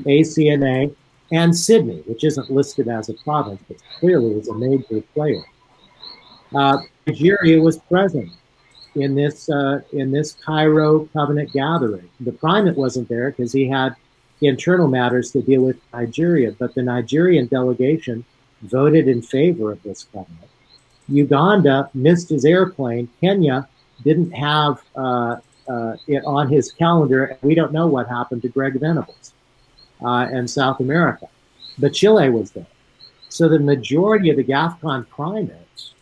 ACNA, 0.00 0.94
and 1.32 1.56
Sydney, 1.56 2.02
which 2.06 2.22
isn't 2.22 2.50
listed 2.50 2.88
as 2.88 3.08
a 3.08 3.14
province, 3.14 3.60
but 3.66 3.76
clearly 3.98 4.32
is 4.32 4.48
a 4.48 4.54
major 4.54 5.00
player. 5.14 5.42
Uh, 6.54 6.78
Nigeria 7.06 7.60
was 7.60 7.78
present 7.78 8.30
in 8.94 9.14
this 9.14 9.48
uh, 9.48 9.80
in 9.92 10.10
this 10.10 10.32
Cairo 10.32 11.06
covenant 11.12 11.52
gathering. 11.52 12.08
The 12.20 12.32
primate 12.32 12.76
wasn't 12.76 13.08
there 13.08 13.30
because 13.30 13.52
he 13.52 13.68
had 13.68 13.96
internal 14.40 14.88
matters 14.88 15.30
to 15.32 15.42
deal 15.42 15.62
with 15.62 15.78
Nigeria, 15.92 16.52
but 16.52 16.74
the 16.74 16.82
Nigerian 16.82 17.46
delegation 17.46 18.24
voted 18.62 19.08
in 19.08 19.22
favor 19.22 19.72
of 19.72 19.82
this 19.82 20.04
covenant. 20.12 20.50
Uganda 21.08 21.90
missed 21.94 22.30
his 22.30 22.44
airplane. 22.44 23.08
Kenya 23.20 23.68
didn't 24.02 24.30
have 24.32 24.82
uh, 24.96 25.36
uh, 25.68 25.96
it 26.06 26.24
on 26.24 26.48
his 26.48 26.72
calendar. 26.72 27.36
We 27.42 27.54
don't 27.54 27.72
know 27.72 27.86
what 27.86 28.08
happened 28.08 28.42
to 28.42 28.48
Greg 28.48 28.78
Venables 28.78 29.32
uh, 30.02 30.28
and 30.30 30.48
South 30.48 30.80
America. 30.80 31.28
But 31.78 31.94
Chile 31.94 32.30
was 32.30 32.52
there. 32.52 32.66
So 33.28 33.48
the 33.48 33.58
majority 33.58 34.30
of 34.30 34.36
the 34.36 34.44
GAFCON 34.44 35.08
primates 35.08 35.94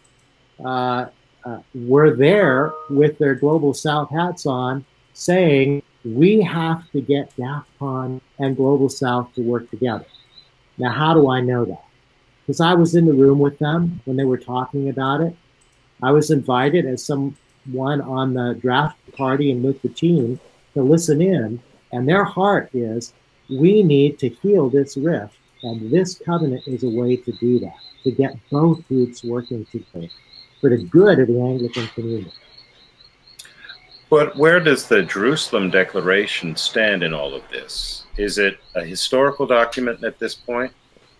uh, 0.64 1.06
uh, 1.44 1.58
were 1.74 2.16
there 2.16 2.72
with 2.88 3.18
their 3.18 3.34
Global 3.34 3.74
South 3.74 4.10
hats 4.10 4.46
on 4.46 4.84
saying, 5.12 5.82
we 6.04 6.40
have 6.40 6.90
to 6.92 7.00
get 7.00 7.34
GAFCON 7.36 8.20
and 8.38 8.56
Global 8.56 8.88
South 8.88 9.32
to 9.34 9.42
work 9.42 9.70
together. 9.70 10.06
Now, 10.78 10.90
how 10.90 11.14
do 11.14 11.30
I 11.30 11.40
know 11.40 11.64
that? 11.64 11.84
Because 12.40 12.60
I 12.60 12.74
was 12.74 12.94
in 12.94 13.06
the 13.06 13.12
room 13.12 13.38
with 13.38 13.58
them 13.58 14.00
when 14.04 14.16
they 14.16 14.24
were 14.24 14.38
talking 14.38 14.88
about 14.88 15.20
it. 15.20 15.36
I 16.02 16.10
was 16.10 16.30
invited 16.30 16.86
as 16.86 17.04
someone 17.04 17.36
on 18.00 18.34
the 18.34 18.58
draft 18.60 18.98
party 19.12 19.52
and 19.52 19.62
with 19.62 19.80
the 19.82 19.88
team 19.88 20.40
to 20.74 20.82
listen 20.82 21.22
in, 21.22 21.60
and 21.92 22.08
their 22.08 22.24
heart 22.24 22.70
is 22.74 23.12
we 23.48 23.82
need 23.82 24.18
to 24.18 24.28
heal 24.28 24.68
this 24.68 24.96
rift, 24.96 25.36
and 25.62 25.90
this 25.90 26.18
covenant 26.18 26.66
is 26.66 26.82
a 26.82 26.88
way 26.88 27.16
to 27.16 27.32
do 27.32 27.60
that, 27.60 27.76
to 28.02 28.10
get 28.10 28.34
both 28.50 28.86
groups 28.88 29.22
working 29.22 29.64
together 29.66 30.08
for 30.62 30.70
the 30.70 30.78
good 30.78 31.18
of 31.18 31.26
the 31.26 31.40
Anglican 31.40 31.88
community. 31.88 32.32
But 34.08 34.36
where 34.36 34.60
does 34.60 34.86
the 34.86 35.02
Jerusalem 35.02 35.70
Declaration 35.70 36.54
stand 36.54 37.02
in 37.02 37.12
all 37.12 37.34
of 37.34 37.42
this? 37.50 38.04
Is 38.16 38.38
it 38.38 38.58
a 38.76 38.84
historical 38.84 39.46
document 39.46 40.04
at 40.04 40.18
this 40.18 40.34
point, 40.34 40.72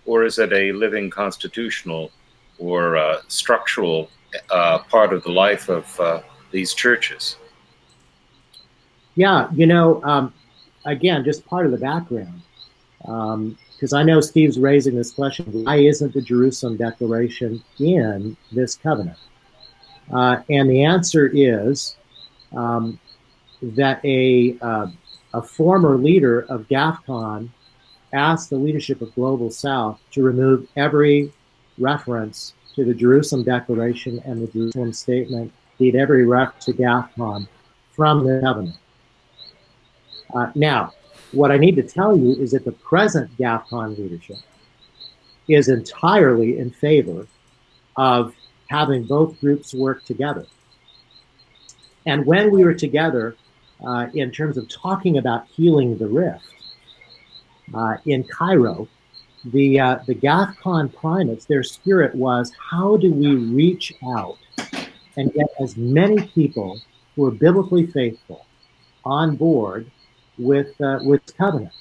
or 0.07 0.25
is 0.25 0.39
it 0.39 0.53
a 0.53 0.73
living 0.73 1.11
constitutional 1.11 2.13
or 2.59 2.97
uh, 2.97 3.23
structural 3.29 4.09
uh, 4.51 4.79
part 4.79 5.13
of 5.13 5.25
the 5.25 5.33
life 5.33 5.69
of 5.69 6.01
uh, 6.01 6.21
these 6.53 6.73
churches? 6.73 7.37
Yeah, 9.17 9.49
you 9.53 9.67
know, 9.67 10.03
um, 10.05 10.33
again, 10.85 11.25
just 11.25 11.45
part 11.47 11.67
of 11.67 11.73
the 11.73 11.79
background. 11.79 12.43
Because 13.01 13.93
um, 13.93 13.99
I 13.99 14.05
know 14.05 14.21
Steve's 14.21 14.59
raising 14.59 14.95
this 14.95 15.11
question 15.11 15.47
why 15.65 15.79
isn't 15.79 16.15
the 16.15 16.23
Jerusalem 16.23 16.77
Declaration 16.77 17.65
in 17.81 18.37
this 18.53 18.77
covenant? 18.77 19.19
Uh, 20.11 20.43
and 20.51 20.69
the 20.69 20.85
answer 20.85 21.31
is 21.33 21.97
um, 22.55 22.99
that 23.63 24.05
a, 24.05 24.57
uh, 24.61 24.87
a 25.35 25.43
former 25.43 25.97
leader 25.97 26.41
of 26.49 26.69
GAFCON 26.69 27.49
asked 28.13 28.51
the 28.51 28.57
leadership 28.57 29.01
of 29.01 29.15
Global 29.15 29.51
South 29.51 30.01
to 30.13 30.23
remove 30.23 30.69
every 30.77 31.33
reference 31.79 32.55
to 32.75 32.85
the 32.85 32.95
Jerusalem 32.95 33.45
Declaration 33.45 34.21
and 34.25 34.43
the 34.43 34.51
Jerusalem 34.53 34.93
Statement, 34.93 35.53
indeed 35.79 35.97
every 35.97 36.27
reference 36.27 36.65
to 36.67 36.73
GAFCON 36.73 37.49
from 37.93 38.25
the 38.25 38.41
covenant. 38.43 38.77
Uh, 40.35 40.51
now, 40.55 40.93
what 41.33 41.51
I 41.51 41.57
need 41.57 41.77
to 41.77 41.83
tell 41.83 42.17
you 42.17 42.35
is 42.35 42.53
that 42.53 42.65
the 42.65 42.73
present 42.73 43.37
GAFCON 43.39 43.99
leadership 43.99 44.39
is 45.49 45.69
entirely 45.69 46.59
in 46.59 46.71
favor 46.71 47.27
of 47.97 48.35
having 48.73 49.05
both 49.05 49.39
groups 49.41 49.75
work 49.75 50.05
together. 50.05 50.47
And 52.07 52.27
when 52.27 52.51
we 52.51 52.65
were 52.65 52.75
together, 52.75 53.37
uh, 53.85 54.07
in 54.15 54.31
terms 54.31 54.57
of 54.57 54.69
talking 54.69 55.19
about 55.19 55.47
healing 55.57 55.99
the 55.99 56.07
rift 56.07 56.55
uh, 57.75 57.97
in 58.07 58.25
Cairo, 58.25 58.89
the 59.45 59.81
uh, 59.87 59.99
the 60.07 60.15
GAFCON 60.15 60.95
primates, 60.95 61.45
their 61.47 61.65
spirit 61.65 62.15
was, 62.15 62.53
how 62.71 62.97
do 62.97 63.13
we 63.13 63.35
reach 63.35 63.93
out 64.17 64.39
and 65.17 65.33
get 65.33 65.49
as 65.61 65.77
many 65.77 66.19
people 66.29 66.81
who 67.15 67.27
are 67.27 67.31
biblically 67.31 67.87
faithful 67.87 68.47
on 69.05 69.37
board 69.37 69.91
with 70.39 70.81
uh, 70.81 71.01
with 71.03 71.37
covenant. 71.37 71.75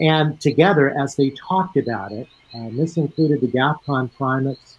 And 0.00 0.38
together, 0.40 0.94
as 0.98 1.16
they 1.16 1.30
talked 1.30 1.76
about 1.76 2.12
it, 2.12 2.28
and 2.52 2.78
this 2.78 2.96
included 2.96 3.40
the 3.40 3.48
GAFCON 3.48 4.14
primates, 4.14 4.75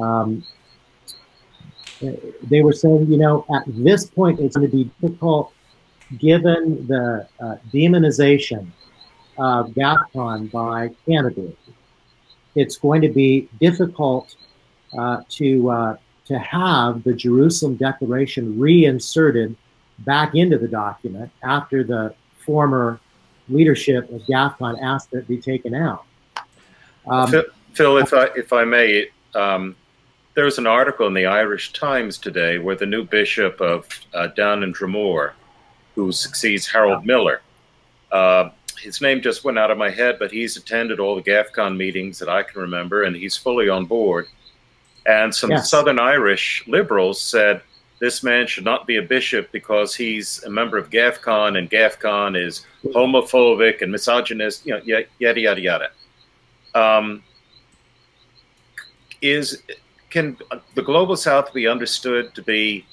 um, 0.00 0.44
they 2.00 2.62
were 2.62 2.72
saying, 2.72 3.10
you 3.10 3.16
know, 3.16 3.44
at 3.54 3.62
this 3.66 4.06
point, 4.06 4.40
it's 4.40 4.56
going 4.56 4.70
to 4.70 4.76
be 4.76 4.90
difficult 5.00 5.52
given 6.18 6.86
the 6.86 7.26
uh, 7.40 7.56
demonization 7.72 8.68
of 9.38 9.70
GAFCON 9.70 10.50
by 10.50 10.90
Canada. 11.06 11.52
It's 12.54 12.76
going 12.76 13.02
to 13.02 13.08
be 13.08 13.48
difficult 13.60 14.36
uh, 14.96 15.22
to 15.30 15.70
uh, 15.70 15.96
to 16.26 16.38
have 16.38 17.04
the 17.04 17.12
Jerusalem 17.12 17.76
Declaration 17.76 18.58
reinserted 18.58 19.56
back 20.00 20.34
into 20.34 20.58
the 20.58 20.68
document 20.68 21.30
after 21.42 21.84
the 21.84 22.14
former 22.44 23.00
leadership 23.48 24.10
of 24.10 24.22
GAFCON 24.22 24.80
asked 24.82 25.10
that 25.12 25.18
it 25.18 25.28
be 25.28 25.38
taken 25.38 25.74
out. 25.74 26.04
Um, 27.06 27.30
Phil, 27.30 27.44
Phil, 27.72 27.98
if 27.98 28.12
I 28.12 28.24
if 28.36 28.52
I 28.52 28.64
may, 28.64 29.08
um, 29.34 29.76
there 30.36 30.44
was 30.44 30.58
an 30.58 30.66
article 30.66 31.06
in 31.06 31.14
the 31.14 31.24
Irish 31.24 31.72
Times 31.72 32.18
today 32.18 32.58
where 32.58 32.76
the 32.76 32.84
new 32.84 33.02
bishop 33.02 33.58
of 33.62 33.88
uh, 34.12 34.26
Down 34.28 34.62
and 34.62 34.76
Dromore, 34.76 35.32
who 35.94 36.12
succeeds 36.12 36.66
Harold 36.66 37.06
Miller, 37.06 37.40
uh, 38.12 38.50
his 38.78 39.00
name 39.00 39.22
just 39.22 39.44
went 39.44 39.58
out 39.58 39.70
of 39.70 39.78
my 39.78 39.88
head, 39.88 40.18
but 40.18 40.30
he's 40.30 40.58
attended 40.58 41.00
all 41.00 41.16
the 41.16 41.22
GAFCON 41.22 41.74
meetings 41.74 42.18
that 42.18 42.28
I 42.28 42.42
can 42.42 42.60
remember, 42.60 43.04
and 43.04 43.16
he's 43.16 43.34
fully 43.34 43.70
on 43.70 43.86
board. 43.86 44.28
And 45.06 45.34
some 45.34 45.50
yes. 45.50 45.70
Southern 45.70 45.98
Irish 45.98 46.62
liberals 46.66 47.18
said 47.18 47.62
this 47.98 48.22
man 48.22 48.46
should 48.46 48.64
not 48.64 48.86
be 48.86 48.96
a 48.96 49.02
bishop 49.02 49.50
because 49.52 49.94
he's 49.94 50.44
a 50.44 50.50
member 50.50 50.76
of 50.76 50.90
GAFCON 50.90 51.56
and 51.56 51.70
GAFCON 51.70 52.36
is 52.38 52.66
homophobic 52.84 53.80
and 53.80 53.90
misogynist, 53.90 54.66
you 54.66 54.74
know, 54.74 54.82
yada, 55.18 55.40
yada, 55.40 55.60
yada. 55.60 55.90
Um, 56.74 57.22
is 59.22 59.62
can 60.10 60.36
the 60.74 60.82
global 60.82 61.16
south 61.16 61.52
be 61.52 61.66
understood 61.66 62.34
to 62.34 62.42
be 62.42 62.84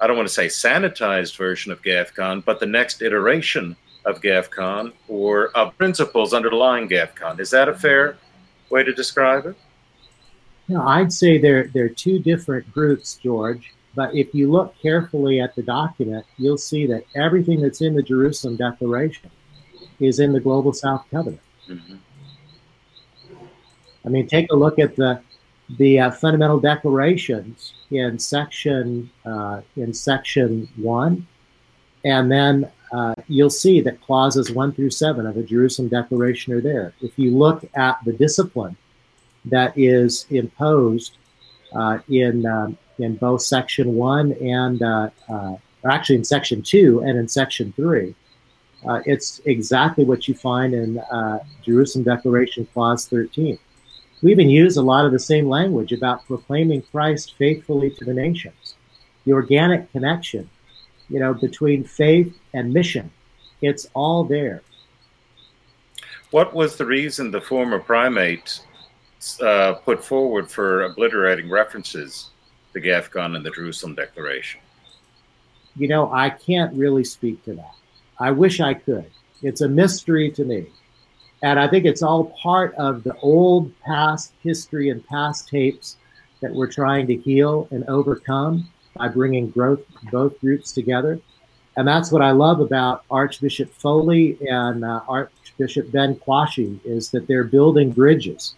i 0.00 0.06
don't 0.06 0.16
want 0.16 0.28
to 0.28 0.34
say 0.34 0.46
sanitized 0.46 1.36
version 1.36 1.72
of 1.72 1.82
gafcon 1.82 2.44
but 2.44 2.60
the 2.60 2.66
next 2.66 3.02
iteration 3.02 3.76
of 4.04 4.20
gafcon 4.20 4.92
or 5.08 5.48
of 5.56 5.76
principles 5.78 6.34
underlying 6.34 6.88
gafcon 6.88 7.38
is 7.38 7.50
that 7.50 7.68
a 7.68 7.74
fair 7.74 8.16
way 8.70 8.82
to 8.82 8.92
describe 8.92 9.46
it 9.46 9.56
no 10.68 10.82
i'd 10.88 11.12
say 11.12 11.38
they're, 11.38 11.68
they're 11.68 11.88
two 11.88 12.18
different 12.18 12.70
groups 12.72 13.16
george 13.16 13.72
but 13.94 14.14
if 14.14 14.34
you 14.34 14.50
look 14.50 14.74
carefully 14.80 15.40
at 15.40 15.54
the 15.54 15.62
document, 15.62 16.24
you'll 16.38 16.58
see 16.58 16.86
that 16.86 17.04
everything 17.14 17.60
that's 17.60 17.82
in 17.82 17.94
the 17.94 18.02
Jerusalem 18.02 18.56
Declaration 18.56 19.30
is 20.00 20.18
in 20.18 20.32
the 20.32 20.40
Global 20.40 20.72
South 20.72 21.04
Covenant. 21.10 21.42
Mm-hmm. 21.68 21.96
I 24.04 24.08
mean, 24.08 24.26
take 24.26 24.50
a 24.50 24.56
look 24.56 24.78
at 24.78 24.96
the 24.96 25.20
the 25.78 26.00
uh, 26.00 26.10
fundamental 26.10 26.60
declarations 26.60 27.72
in 27.90 28.18
section 28.18 29.10
uh, 29.24 29.60
in 29.76 29.92
section 29.92 30.68
one, 30.76 31.26
and 32.04 32.30
then 32.30 32.70
uh, 32.92 33.14
you'll 33.28 33.50
see 33.50 33.80
that 33.80 34.00
clauses 34.02 34.50
one 34.50 34.72
through 34.72 34.90
seven 34.90 35.26
of 35.26 35.34
the 35.34 35.42
Jerusalem 35.42 35.88
Declaration 35.88 36.52
are 36.52 36.60
there. 36.60 36.92
If 37.00 37.18
you 37.18 37.30
look 37.30 37.64
at 37.74 37.98
the 38.04 38.12
discipline 38.12 38.76
that 39.46 39.72
is 39.76 40.26
imposed 40.30 41.16
uh, 41.74 41.98
in 42.08 42.44
um, 42.46 42.76
in 42.98 43.16
both 43.16 43.42
section 43.42 43.94
one 43.94 44.32
and 44.34 44.82
uh, 44.82 45.08
uh, 45.28 45.56
actually 45.90 46.16
in 46.16 46.24
section 46.24 46.62
two 46.62 47.00
and 47.00 47.18
in 47.18 47.26
section 47.28 47.72
three, 47.72 48.14
it's 49.06 49.40
exactly 49.46 50.04
what 50.04 50.28
you 50.28 50.34
find 50.34 50.74
in 50.74 51.00
Jerusalem 51.62 52.04
Declaration 52.04 52.66
clause 52.74 53.06
thirteen 53.06 53.58
we 54.22 54.30
even 54.30 54.48
use 54.48 54.76
a 54.76 54.82
lot 54.82 55.04
of 55.04 55.12
the 55.12 55.18
same 55.18 55.48
language 55.48 55.92
about 55.92 56.26
proclaiming 56.26 56.82
Christ 56.82 57.34
faithfully 57.36 57.90
to 57.90 58.04
the 58.04 58.14
nations. 58.14 58.76
The 59.24 59.32
organic 59.32 59.90
connection, 59.92 60.48
you 61.08 61.18
know, 61.18 61.34
between 61.34 61.84
faith 61.84 62.36
and 62.54 62.72
mission, 62.72 63.10
it's 63.60 63.88
all 63.94 64.24
there. 64.24 64.62
What 66.30 66.54
was 66.54 66.76
the 66.76 66.86
reason 66.86 67.30
the 67.30 67.40
former 67.40 67.78
primate 67.78 68.60
uh, 69.40 69.74
put 69.74 70.04
forward 70.04 70.50
for 70.50 70.84
obliterating 70.84 71.50
references 71.50 72.30
to 72.72 72.80
GAFCON 72.80 73.36
and 73.36 73.44
the 73.44 73.50
Jerusalem 73.50 73.94
Declaration? 73.94 74.60
You 75.76 75.88
know, 75.88 76.12
I 76.12 76.30
can't 76.30 76.74
really 76.74 77.04
speak 77.04 77.44
to 77.44 77.54
that. 77.54 77.74
I 78.18 78.30
wish 78.30 78.60
I 78.60 78.74
could. 78.74 79.10
It's 79.42 79.60
a 79.60 79.68
mystery 79.68 80.30
to 80.32 80.44
me. 80.44 80.66
And 81.42 81.58
I 81.58 81.66
think 81.68 81.84
it's 81.84 82.02
all 82.02 82.26
part 82.40 82.74
of 82.76 83.02
the 83.02 83.16
old 83.16 83.72
past 83.80 84.32
history 84.42 84.90
and 84.90 85.04
past 85.06 85.48
tapes 85.48 85.96
that 86.40 86.52
we're 86.52 86.70
trying 86.70 87.06
to 87.08 87.16
heal 87.16 87.68
and 87.70 87.84
overcome 87.88 88.68
by 88.94 89.08
bringing 89.08 89.50
growth, 89.50 89.80
both 90.10 90.38
groups 90.40 90.72
together. 90.72 91.20
And 91.76 91.88
that's 91.88 92.12
what 92.12 92.22
I 92.22 92.32
love 92.32 92.60
about 92.60 93.04
Archbishop 93.10 93.72
Foley 93.72 94.36
and 94.48 94.84
uh, 94.84 95.00
Archbishop 95.08 95.90
Ben 95.90 96.16
Kwashi 96.16 96.78
is 96.84 97.10
that 97.10 97.26
they're 97.26 97.44
building 97.44 97.90
bridges 97.90 98.54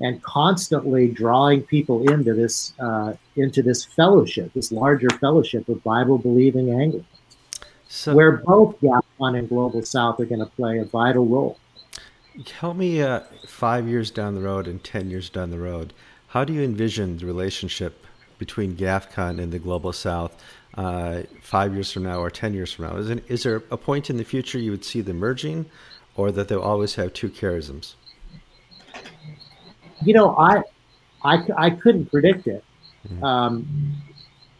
and 0.00 0.22
constantly 0.22 1.08
drawing 1.08 1.62
people 1.62 2.08
into 2.08 2.32
this 2.32 2.72
uh, 2.78 3.14
into 3.36 3.62
this 3.62 3.84
fellowship, 3.84 4.52
this 4.54 4.72
larger 4.72 5.10
fellowship 5.18 5.68
of 5.68 5.82
Bible 5.82 6.18
believing 6.18 6.70
Anglicans, 6.70 7.04
so, 7.88 8.14
where 8.14 8.38
both 8.38 8.80
GAFCON 8.80 9.38
and 9.38 9.48
Global 9.48 9.82
South 9.82 10.20
are 10.20 10.24
going 10.24 10.40
to 10.40 10.46
play 10.46 10.78
a 10.78 10.84
vital 10.84 11.26
role. 11.26 11.58
Help 12.46 12.76
me 12.76 13.02
uh, 13.02 13.20
five 13.46 13.88
years 13.88 14.10
down 14.10 14.34
the 14.34 14.40
road 14.40 14.68
and 14.68 14.82
10 14.84 15.10
years 15.10 15.28
down 15.28 15.50
the 15.50 15.58
road. 15.58 15.92
How 16.28 16.44
do 16.44 16.52
you 16.52 16.62
envision 16.62 17.16
the 17.18 17.26
relationship 17.26 18.04
between 18.38 18.76
GAFCON 18.76 19.40
and 19.40 19.52
the 19.52 19.58
Global 19.58 19.92
South 19.92 20.40
uh, 20.76 21.22
five 21.42 21.74
years 21.74 21.90
from 21.90 22.04
now 22.04 22.20
or 22.20 22.30
10 22.30 22.54
years 22.54 22.72
from 22.72 22.84
now? 22.86 22.96
Is, 22.96 23.10
it, 23.10 23.24
is 23.28 23.42
there 23.42 23.56
a 23.70 23.76
point 23.76 24.08
in 24.08 24.18
the 24.18 24.24
future 24.24 24.58
you 24.58 24.70
would 24.70 24.84
see 24.84 25.00
them 25.00 25.18
merging 25.18 25.66
or 26.14 26.30
that 26.30 26.46
they'll 26.46 26.60
always 26.60 26.94
have 26.94 27.12
two 27.12 27.28
charisms? 27.28 27.94
You 30.04 30.14
know, 30.14 30.36
I, 30.36 30.62
I, 31.24 31.44
I 31.56 31.70
couldn't 31.70 32.06
predict 32.06 32.46
it. 32.46 32.62
Mm-hmm. 33.08 33.24
Um, 33.24 33.96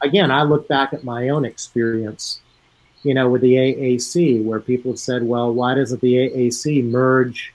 again, 0.01 0.33
I 0.33 0.43
look 0.43 0.67
back 0.67 0.93
at 0.93 1.05
my 1.05 1.29
own 1.29 1.45
experience, 1.45 2.41
you 3.05 3.15
know, 3.15 3.29
with 3.29 3.43
the 3.43 3.55
AAC, 3.55 4.43
where 4.43 4.59
people 4.59 4.93
have 4.93 4.99
said, 4.99 5.23
well, 5.23 5.53
why 5.53 5.75
doesn't 5.75 6.01
the 6.01 6.15
AAC 6.15 6.83
merge 6.83 7.53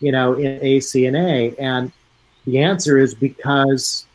you 0.00 0.12
know, 0.12 0.34
in 0.34 0.60
ACNA? 0.60 1.54
And 1.58 1.92
the 2.44 2.58
answer 2.58 2.98
is 2.98 3.14
because 3.14 4.06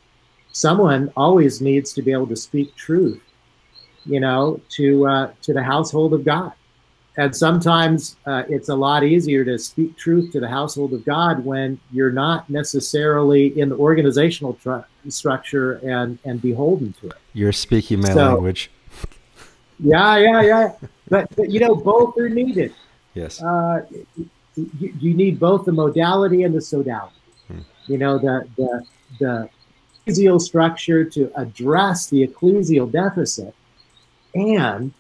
someone 0.52 1.12
always 1.16 1.62
needs 1.62 1.94
to 1.94 2.02
be 2.02 2.12
able 2.12 2.28
to 2.28 2.36
speak 2.36 2.76
truth, 2.76 3.22
you 4.06 4.20
know, 4.20 4.60
to 4.70 5.08
uh, 5.08 5.32
to 5.42 5.54
the 5.54 5.64
household 5.64 6.14
of 6.14 6.24
God. 6.24 6.54
And 7.16 7.36
sometimes 7.36 8.16
uh, 8.26 8.44
it's 8.50 8.70
a 8.70 8.76
lot 8.76 9.04
easier 9.04 9.46
to 9.46 9.60
speak 9.60 9.96
truth 9.96 10.32
to 10.32 10.40
the 10.40 10.48
household 10.48 10.94
of 10.94 11.06
God 11.06 11.46
when 11.46 11.80
you're 11.92 12.12
not 12.12 12.50
necessarily 12.50 13.60
in 13.60 13.70
the 13.70 13.76
organizational 13.76 14.56
tr- 14.56 14.80
structure 15.10 15.74
and 15.84 16.18
and 16.26 16.42
beholden 16.42 16.94
to 17.02 17.08
it. 17.08 17.14
You're 17.34 17.52
speaking 17.52 18.02
my 18.02 18.10
so, 18.10 18.34
language. 18.34 18.72
Yeah, 19.80 20.18
yeah, 20.18 20.42
yeah. 20.42 20.72
But, 21.10 21.36
but 21.36 21.52
you 21.52 21.60
know, 21.60 21.76
both 21.76 22.18
are 22.18 22.30
needed. 22.30 22.74
Yes. 23.14 23.42
Uh, 23.42 23.86
you, 24.56 24.94
you 25.00 25.14
need 25.14 25.40
both 25.40 25.66
the 25.66 25.72
modality 25.72 26.44
and 26.44 26.54
the 26.54 26.60
sodality. 26.60 27.14
Hmm. 27.48 27.60
You 27.88 27.98
know, 27.98 28.18
the 28.18 28.48
the 28.58 28.86
the 29.20 29.50
ecclesial 30.06 30.42
structure 30.42 31.04
to 31.06 31.32
address 31.36 32.08
the 32.08 32.28
ecclesial 32.28 32.92
deficit, 32.92 33.54
and 34.36 34.94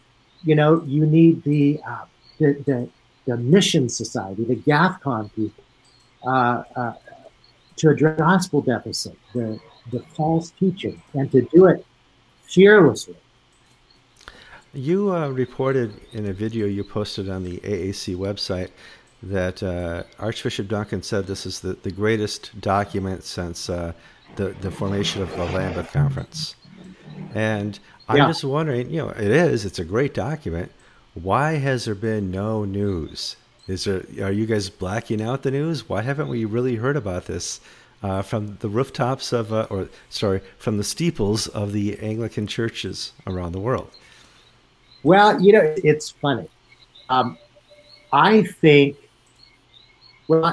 you 0.44 0.56
know, 0.56 0.84
you 0.86 1.06
need 1.06 1.44
the 1.44 1.80
uh, 1.88 2.06
the, 2.40 2.54
the, 2.66 2.90
the 3.26 3.38
mission 3.38 3.88
society, 3.90 4.44
the 4.44 4.56
GAFCON 4.56 5.34
people, 5.34 5.64
uh, 6.26 6.64
uh, 6.76 6.94
to 7.78 7.90
address 7.90 8.18
the 8.18 8.24
gospel 8.24 8.62
deficit, 8.62 9.18
the 9.34 9.60
the 9.92 10.00
false 10.16 10.52
teaching, 10.52 11.02
and 11.14 11.32
to 11.32 11.42
do 11.42 11.66
it 11.66 11.86
fearlessly. 12.44 13.16
You 14.74 15.14
uh, 15.14 15.30
reported 15.30 15.94
in 16.14 16.26
a 16.28 16.34
video 16.34 16.66
you 16.66 16.84
posted 16.84 17.30
on 17.30 17.44
the 17.44 17.58
AAC 17.60 18.16
website 18.16 18.72
that 19.24 19.64
uh, 19.64 20.04
Archbishop 20.20 20.68
Duncan 20.68 21.02
said 21.02 21.28
this 21.28 21.46
is 21.46 21.62
the, 21.62 21.74
the 21.74 21.92
greatest 21.92 22.60
document 22.60 23.24
since 23.24 23.70
uh, 23.70 23.94
the, 24.36 24.50
the 24.62 24.70
formation 24.70 25.22
of 25.22 25.32
the 25.32 25.46
Lambeth 25.46 25.92
Conference. 25.94 26.56
And 27.34 27.80
I'm 28.10 28.18
yeah. 28.18 28.28
just 28.28 28.44
wondering, 28.44 28.90
you 28.90 28.98
know, 28.98 29.10
it 29.10 29.32
is, 29.32 29.66
it's 29.66 29.80
a 29.80 29.86
great 29.86 30.14
document. 30.14 30.72
Why 31.14 31.54
has 31.54 31.86
there 31.86 31.96
been 31.96 32.32
no 32.32 32.66
news? 32.66 33.38
Is 33.68 33.86
there, 33.86 34.04
are 34.22 34.32
you 34.32 34.46
guys 34.46 34.70
blacking 34.70 35.22
out 35.22 35.44
the 35.44 35.52
news? 35.52 35.88
Why 35.88 36.02
haven't 36.02 36.28
we 36.28 36.44
really 36.44 36.76
heard 36.76 36.98
about 36.98 37.26
this 37.26 37.62
uh, 38.02 38.22
from 38.24 38.58
the 38.60 38.68
rooftops 38.68 39.32
of, 39.32 39.54
uh, 39.54 39.68
or 39.70 39.88
sorry, 40.10 40.42
from 40.58 40.78
the 40.78 40.84
steeples 40.84 41.48
of 41.48 41.72
the 41.72 41.98
Anglican 42.00 42.46
churches 42.46 43.14
around 43.26 43.54
the 43.54 43.60
world? 43.60 43.90
Well, 45.04 45.42
you 45.42 45.54
know, 45.54 45.74
it's 45.78 46.10
funny. 46.10 46.50
Um, 47.10 47.38
I 48.12 48.44
think 48.44 48.98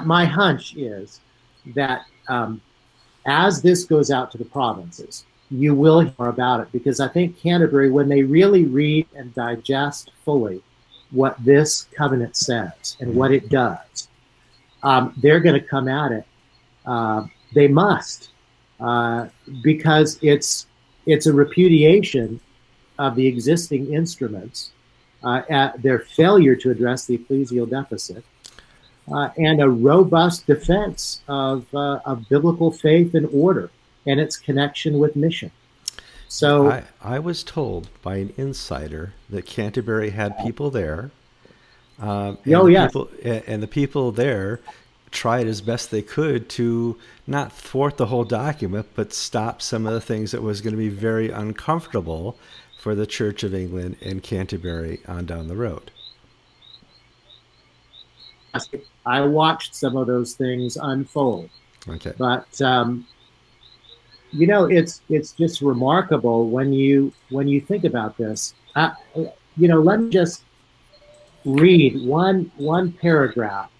my 0.05 0.25
hunch 0.25 0.75
is 0.77 1.21
that 1.75 2.03
um, 2.29 2.61
as 3.27 3.63
this 3.63 3.85
goes 3.85 4.11
out 4.11 4.31
to 4.33 4.39
the 4.39 4.45
provinces, 4.45 5.25
you 5.51 5.75
will 5.75 6.01
hear 6.01 6.27
about 6.27 6.61
it 6.61 6.73
because 6.73 7.01
I 7.01 7.09
think 7.09 7.39
Canterbury, 7.39 7.91
when 7.91 8.09
they 8.09 8.23
really 8.23 8.65
read 8.65 9.07
and 9.15 9.35
digest 9.35 10.13
fully 10.25 10.63
what 11.11 11.37
this 11.45 11.89
covenant 11.97 12.37
says 12.37 12.97
and 13.01 13.15
what 13.15 13.33
it 13.33 13.49
does, 13.49 14.09
um, 14.83 15.13
they're 15.17 15.41
going 15.41 15.61
to 15.61 15.67
come 15.67 15.89
at 15.89 16.13
it. 16.13 16.25
Uh, 16.87 17.25
they 17.53 17.69
must 17.69 18.31
uh, 18.81 19.29
because 19.63 20.19
it's 20.23 20.67
it's 21.07 21.27
a 21.27 21.33
repudiation 21.33 22.41
of 22.99 23.17
the 23.17 23.27
existing 23.27 23.93
instruments, 23.93 24.71
uh, 25.23 25.43
at 25.49 25.81
their 25.83 25.99
failure 25.99 26.55
to 26.57 26.71
address 26.71 27.07
the 27.07 27.19
ecclesial 27.19 27.69
deficit, 27.69 28.25
uh, 29.11 29.31
and 29.37 29.61
a 29.61 29.69
robust 29.69 30.47
defense 30.47 31.21
of, 31.29 31.67
uh, 31.75 32.01
of 32.05 32.29
biblical 32.29 32.71
faith 32.71 33.15
and 33.15 33.29
order 33.33 33.71
and 34.07 34.21
its 34.21 34.37
connection 34.37 34.99
with 34.99 35.17
mission. 35.17 35.51
So 36.29 36.71
I, 36.71 36.85
I, 37.03 37.19
was 37.19 37.43
told 37.43 37.89
by 38.03 38.17
an 38.17 38.33
insider 38.37 39.15
that 39.29 39.47
Canterbury 39.47 40.11
had 40.11 40.39
people 40.39 40.71
there. 40.71 41.11
Um, 41.99 42.39
oh, 42.47 42.67
the 42.67 42.73
yes. 42.73 42.93
People, 42.93 43.11
and 43.25 43.61
the 43.61 43.67
people 43.67 44.13
there 44.13 44.61
tried 45.11 45.49
as 45.49 45.61
best 45.61 45.91
they 45.91 46.03
could 46.03 46.49
to 46.49 46.97
not 47.27 47.53
thwart 47.53 47.97
the 47.97 48.07
whole 48.07 48.25
document, 48.25 48.87
but 48.95 49.13
stop 49.13 49.61
some 49.61 49.87
of 49.87 49.93
the 49.93 50.01
things 50.01 50.31
that 50.31 50.43
was 50.43 50.61
going 50.61 50.73
to 50.73 50.79
be 50.79 50.89
very 50.89 51.31
uncomfortable 51.31 52.39
for 52.79 52.95
the 52.95 53.07
Church 53.07 53.43
of 53.43 53.53
England 53.53 53.97
and 54.01 54.23
Canterbury 54.23 55.01
on 55.07 55.27
down 55.27 55.49
the 55.49 55.57
road. 55.57 55.91
I 59.07 59.23
watched 59.23 59.75
some 59.75 59.97
of 59.97 60.07
those 60.07 60.35
things 60.35 60.77
unfold. 60.77 61.51
Okay. 61.89 62.13
But 62.19 62.61
um, 62.61 63.07
you 64.33 64.47
know, 64.47 64.65
it's 64.65 65.03
it's 65.09 65.33
just 65.33 65.61
remarkable 65.63 66.49
when 66.49 66.73
you 66.73 67.13
when 67.31 67.49
you 67.49 67.61
think 67.61 67.85
about 67.85 68.17
this. 68.17 68.55
Uh, 68.77 68.91
you 69.57 69.69
know, 69.69 69.81
let 69.81 70.01
me 70.01 70.11
just 70.11 70.45
read 71.45 72.07
one 72.07 72.51
one 72.57 72.93
paragraph, 72.93 73.71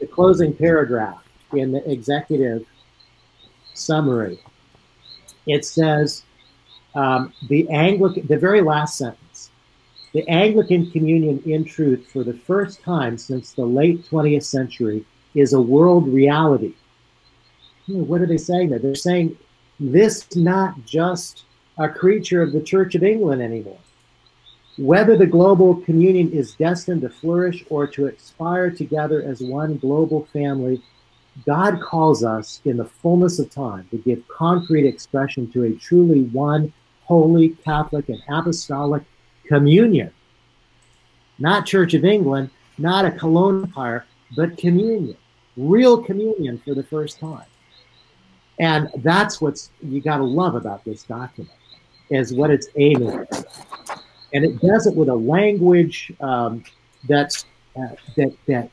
the 0.00 0.06
closing 0.06 0.54
paragraph 0.54 1.24
in 1.52 1.72
the 1.72 1.90
executive 1.90 2.64
summary. 3.74 4.38
It 5.46 5.64
says 5.64 6.24
um, 6.94 7.32
the 7.48 7.68
Anglican, 7.70 8.26
the 8.26 8.38
very 8.38 8.60
last 8.60 8.98
sentence 8.98 9.27
the 10.12 10.26
Anglican 10.28 10.90
Communion, 10.90 11.42
in 11.44 11.64
truth, 11.64 12.08
for 12.10 12.24
the 12.24 12.32
first 12.32 12.82
time 12.82 13.18
since 13.18 13.52
the 13.52 13.64
late 13.64 14.04
20th 14.08 14.44
century, 14.44 15.04
is 15.34 15.52
a 15.52 15.60
world 15.60 16.08
reality. 16.08 16.72
Hmm, 17.86 18.06
what 18.06 18.20
are 18.20 18.26
they 18.26 18.38
saying 18.38 18.70
there? 18.70 18.78
They're 18.78 18.94
saying 18.94 19.36
this 19.78 20.26
is 20.30 20.36
not 20.36 20.84
just 20.84 21.44
a 21.76 21.88
creature 21.88 22.42
of 22.42 22.52
the 22.52 22.62
Church 22.62 22.94
of 22.94 23.02
England 23.02 23.42
anymore. 23.42 23.78
Whether 24.78 25.16
the 25.16 25.26
global 25.26 25.76
communion 25.76 26.30
is 26.30 26.54
destined 26.54 27.02
to 27.02 27.10
flourish 27.10 27.64
or 27.68 27.86
to 27.88 28.06
expire 28.06 28.70
together 28.70 29.22
as 29.22 29.40
one 29.40 29.76
global 29.76 30.26
family, 30.32 30.82
God 31.46 31.80
calls 31.80 32.24
us 32.24 32.60
in 32.64 32.76
the 32.76 32.84
fullness 32.84 33.38
of 33.38 33.50
time 33.50 33.86
to 33.90 33.98
give 33.98 34.26
concrete 34.28 34.86
expression 34.86 35.50
to 35.52 35.64
a 35.64 35.72
truly 35.72 36.22
one 36.24 36.72
holy 37.04 37.50
Catholic 37.50 38.08
and 38.08 38.22
apostolic 38.28 39.02
communion. 39.48 40.12
Not 41.38 41.66
Church 41.66 41.94
of 41.94 42.04
England, 42.04 42.50
not 42.78 43.04
a 43.04 43.10
colonial 43.10 43.64
empire, 43.64 44.04
but 44.36 44.56
communion, 44.56 45.16
real 45.56 46.02
communion 46.02 46.58
for 46.64 46.74
the 46.74 46.82
first 46.82 47.18
time. 47.18 47.46
And 48.60 48.88
that's 48.96 49.40
what's 49.40 49.70
you 49.82 50.00
got 50.00 50.18
to 50.18 50.24
love 50.24 50.54
about 50.54 50.84
this 50.84 51.04
document, 51.04 51.54
is 52.10 52.32
what 52.32 52.50
it's 52.50 52.68
aiming 52.76 53.10
at. 53.10 53.46
And 54.34 54.44
it 54.44 54.60
does 54.60 54.86
it 54.86 54.94
with 54.94 55.08
a 55.08 55.14
language 55.14 56.12
um, 56.20 56.64
that's 57.08 57.46
uh, 57.76 57.94
that 58.16 58.32
that 58.46 58.70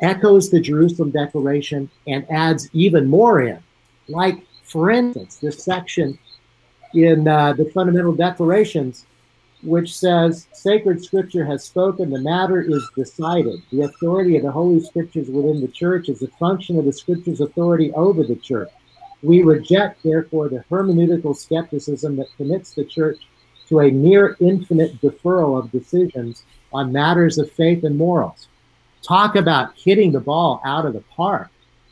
echoes 0.00 0.50
the 0.50 0.60
Jerusalem 0.60 1.10
Declaration 1.10 1.88
and 2.06 2.30
adds 2.30 2.68
even 2.72 3.08
more 3.08 3.40
in. 3.42 3.58
Like, 4.08 4.44
for 4.64 4.90
instance, 4.90 5.36
this 5.36 5.64
section 5.64 6.18
in 6.92 7.26
uh, 7.26 7.54
the 7.54 7.64
fundamental 7.66 8.12
declarations, 8.12 9.06
which 9.62 9.96
says, 9.96 10.48
Sacred 10.52 11.02
Scripture 11.04 11.44
has 11.44 11.64
spoken, 11.64 12.10
the 12.10 12.20
matter 12.20 12.60
is 12.60 12.88
decided. 12.96 13.62
The 13.70 13.82
authority 13.82 14.36
of 14.36 14.42
the 14.42 14.50
Holy 14.50 14.80
Scriptures 14.80 15.28
within 15.28 15.60
the 15.60 15.68
church 15.68 16.08
is 16.08 16.22
a 16.22 16.28
function 16.28 16.78
of 16.78 16.84
the 16.84 16.92
Scripture's 16.92 17.40
authority 17.40 17.92
over 17.92 18.24
the 18.24 18.36
church. 18.36 18.70
We 19.22 19.42
reject, 19.42 20.02
therefore, 20.02 20.48
the 20.48 20.64
hermeneutical 20.68 21.36
skepticism 21.36 22.16
that 22.16 22.34
commits 22.36 22.74
the 22.74 22.84
church 22.84 23.18
to 23.68 23.78
a 23.80 23.90
near 23.90 24.36
infinite 24.40 25.00
deferral 25.00 25.58
of 25.58 25.70
decisions 25.70 26.42
on 26.72 26.92
matters 26.92 27.38
of 27.38 27.50
faith 27.52 27.84
and 27.84 27.96
morals. 27.96 28.48
Talk 29.02 29.36
about 29.36 29.74
hitting 29.76 30.10
the 30.10 30.20
ball 30.20 30.60
out 30.64 30.86
of 30.86 30.92
the 30.92 31.04
park. 31.16 31.50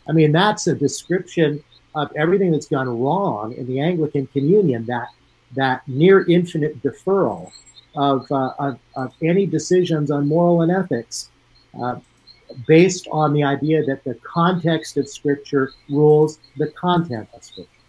I 0.09 0.13
mean, 0.13 0.33
that's 0.33 0.67
a 0.67 0.75
description 0.75 1.63
of 1.95 2.11
everything 2.17 2.51
that's 2.51 2.67
gone 2.67 2.89
wrong 2.89 3.53
in 3.53 3.67
the 3.67 3.81
Anglican 3.81 4.27
Communion, 4.29 4.87
that 4.87 5.09
that 5.57 5.87
near 5.89 6.25
infinite 6.29 6.83
deferral 6.83 7.51
of, 7.97 8.31
uh, 8.31 8.53
of, 8.59 8.79
of, 8.97 9.13
any 9.23 9.47
decisions 9.47 10.11
on 10.11 10.29
moral 10.29 10.63
and 10.63 10.71
ethics 10.71 11.29
uh, 11.81 11.99
based 12.67 13.09
on 13.11 13.33
the 13.33 13.43
idea 13.43 13.85
that 13.85 14.05
the 14.05 14.15
context 14.23 14.97
of 14.97 15.09
Scripture 15.09 15.73
rules 15.89 16.39
the 16.57 16.69
content 16.69 17.29
of 17.35 17.43
Scripture. 17.43 17.81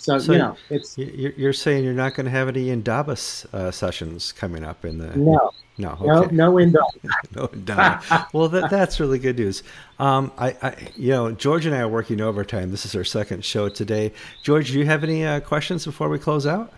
So, 0.00 0.18
so 0.18 0.32
you 0.32 0.38
know, 0.38 0.56
it's 0.70 0.96
you're 0.96 1.52
saying 1.52 1.84
you're 1.84 1.92
not 1.92 2.14
going 2.14 2.24
to 2.24 2.30
have 2.30 2.48
any 2.48 2.68
Indabas 2.68 3.44
uh, 3.52 3.70
sessions 3.70 4.32
coming 4.32 4.64
up 4.64 4.86
in 4.86 4.96
the 4.96 5.14
no 5.14 5.50
no 5.76 5.90
okay. 5.90 6.34
no 6.34 6.50
no 6.50 6.54
Indabas 6.54 7.34
no 7.36 7.48
Indabas. 7.48 8.32
well, 8.32 8.48
that 8.48 8.70
that's 8.70 8.98
really 8.98 9.18
good 9.18 9.36
news. 9.38 9.62
Um, 9.98 10.32
I, 10.38 10.56
I 10.62 10.76
you 10.96 11.10
know 11.10 11.32
George 11.32 11.66
and 11.66 11.74
I 11.74 11.80
are 11.80 11.88
working 11.88 12.22
overtime. 12.22 12.70
This 12.70 12.86
is 12.86 12.96
our 12.96 13.04
second 13.04 13.44
show 13.44 13.68
today. 13.68 14.12
George, 14.42 14.72
do 14.72 14.78
you 14.78 14.86
have 14.86 15.04
any 15.04 15.26
uh, 15.26 15.40
questions 15.40 15.84
before 15.84 16.08
we 16.08 16.18
close 16.18 16.46
out? 16.46 16.72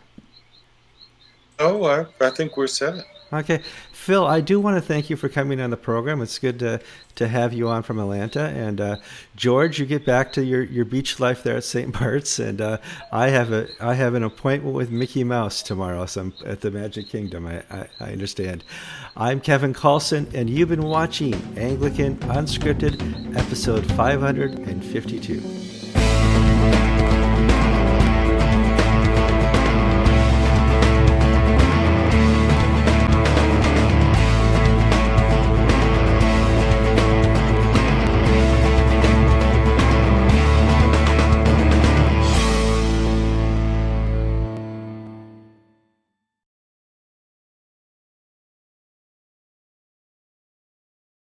Oh, 1.63 1.85
I, 1.85 2.07
I 2.21 2.31
think 2.31 2.57
we're 2.57 2.67
set. 2.67 3.05
Okay, 3.33 3.63
Phil, 3.93 4.27
I 4.27 4.43
do 4.43 4.61
want 4.61 4.77
to 4.77 4.83
thank 4.83 5.09
you 5.09 5.17
for 5.17 5.29
coming 5.31 5.59
on 5.61 5.71
the 5.71 5.77
program. 5.77 6.21
It's 6.21 6.39
good 6.39 6.59
to 6.59 6.81
to 7.15 7.29
have 7.29 7.53
you 7.53 7.69
on 7.69 7.83
from 7.83 7.99
Atlanta. 7.99 8.43
And 8.43 8.81
uh, 8.81 8.97
George, 9.37 9.79
you 9.79 9.87
get 9.87 10.05
back 10.05 10.33
to 10.33 10.45
your, 10.45 10.63
your 10.63 10.85
beach 10.85 11.21
life 11.21 11.43
there 11.43 11.57
at 11.57 11.65
St. 11.65 11.99
Bart's, 11.99 12.39
and 12.39 12.61
uh, 12.61 12.79
I 13.11 13.29
have 13.29 13.53
a 13.53 13.69
I 13.81 13.95
have 13.95 14.15
an 14.15 14.23
appointment 14.23 14.75
with 14.75 14.91
Mickey 14.91 15.25
Mouse 15.25 15.63
tomorrow. 15.63 16.05
So 16.05 16.21
I'm 16.21 16.35
at 16.45 16.61
the 16.61 16.71
Magic 16.71 17.09
Kingdom. 17.09 17.47
I, 17.47 17.63
I, 17.71 17.87
I 18.01 18.13
understand. 18.13 18.65
I'm 19.17 19.41
Kevin 19.41 19.73
Kallsen, 19.73 20.35
and 20.35 20.51
you've 20.51 20.69
been 20.69 20.83
watching 20.83 21.35
Anglican 21.57 22.17
Unscripted, 22.19 23.37
episode 23.37 23.87
552. 23.93 25.72